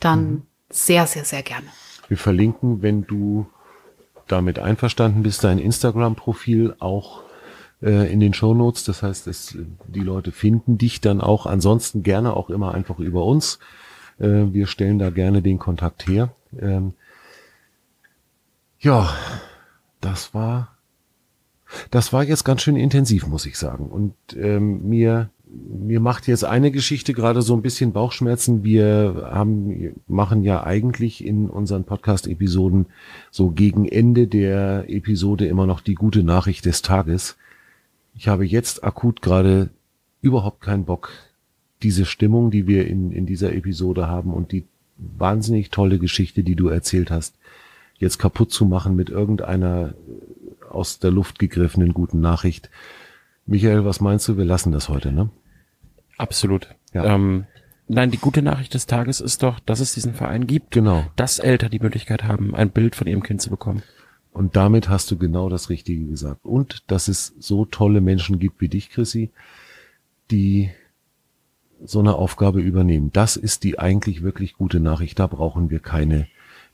[0.00, 0.42] dann mhm.
[0.68, 1.68] sehr, sehr, sehr gerne.
[2.08, 3.46] Wir verlinken, wenn du
[4.28, 7.22] damit einverstanden bist, dein Instagram-Profil auch
[7.82, 8.84] äh, in den Show Notes.
[8.84, 9.56] Das heißt, es,
[9.86, 11.46] die Leute finden dich dann auch.
[11.46, 13.58] Ansonsten gerne auch immer einfach über uns.
[14.18, 16.30] Äh, wir stellen da gerne den Kontakt her.
[16.58, 16.94] Ähm,
[18.80, 19.12] ja,
[20.00, 20.78] das war
[21.90, 23.88] das war jetzt ganz schön intensiv, muss ich sagen.
[23.88, 28.64] Und ähm, mir mir macht jetzt eine Geschichte gerade so ein bisschen Bauchschmerzen.
[28.64, 32.86] Wir haben, machen ja eigentlich in unseren Podcast-Episoden
[33.30, 37.36] so gegen Ende der Episode immer noch die gute Nachricht des Tages.
[38.14, 39.70] Ich habe jetzt akut gerade
[40.20, 41.10] überhaupt keinen Bock,
[41.82, 44.64] diese Stimmung, die wir in, in dieser Episode haben und die
[44.96, 47.36] wahnsinnig tolle Geschichte, die du erzählt hast,
[47.98, 49.94] jetzt kaputt zu machen mit irgendeiner
[50.68, 52.68] aus der Luft gegriffenen guten Nachricht.
[53.48, 54.36] Michael, was meinst du?
[54.36, 55.30] Wir lassen das heute, ne?
[56.18, 56.68] Absolut.
[56.92, 57.14] Ja.
[57.14, 57.46] Ähm,
[57.88, 60.72] nein, die gute Nachricht des Tages ist doch, dass es diesen Verein gibt.
[60.72, 61.06] Genau.
[61.16, 63.82] Dass Eltern die Möglichkeit haben, ein Bild von ihrem Kind zu bekommen.
[64.32, 66.44] Und damit hast du genau das Richtige gesagt.
[66.44, 69.30] Und dass es so tolle Menschen gibt wie dich, Chrissy,
[70.30, 70.68] die
[71.82, 73.10] so eine Aufgabe übernehmen.
[73.14, 75.18] Das ist die eigentlich wirklich gute Nachricht.
[75.18, 76.26] Da brauchen wir keine,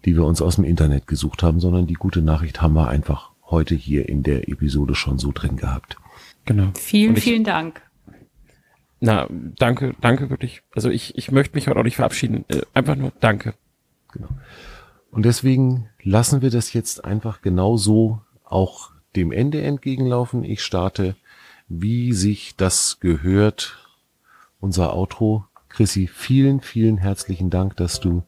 [0.05, 3.31] die wir uns aus dem Internet gesucht haben, sondern die gute Nachricht haben wir einfach
[3.49, 5.99] heute hier in der Episode schon so drin gehabt.
[6.45, 6.71] Genau.
[6.75, 7.83] Vielen, ich, vielen Dank.
[9.01, 10.63] Na, danke, danke wirklich.
[10.75, 12.45] Also ich, ich möchte mich heute auch nicht verabschieden.
[12.49, 13.55] Äh, einfach nur danke.
[14.13, 14.29] Genau.
[15.11, 20.45] Und deswegen lassen wir das jetzt einfach genau so auch dem Ende entgegenlaufen.
[20.45, 21.17] Ich starte,
[21.69, 23.79] wie sich das gehört,
[24.61, 25.45] unser Outro.
[25.69, 28.23] Chrissy, vielen, vielen herzlichen Dank, dass du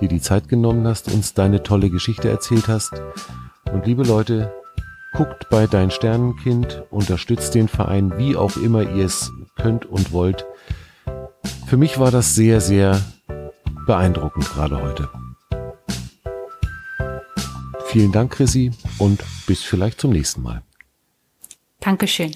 [0.00, 2.92] dir die Zeit genommen hast, uns deine tolle Geschichte erzählt hast.
[3.72, 4.52] Und liebe Leute,
[5.14, 10.46] Guckt bei Dein Sternenkind, unterstützt den Verein, wie auch immer ihr es könnt und wollt.
[11.66, 13.00] Für mich war das sehr, sehr
[13.86, 15.08] beeindruckend gerade heute.
[17.86, 20.62] Vielen Dank, Chrissy, und bis vielleicht zum nächsten Mal.
[21.80, 22.32] Dankeschön.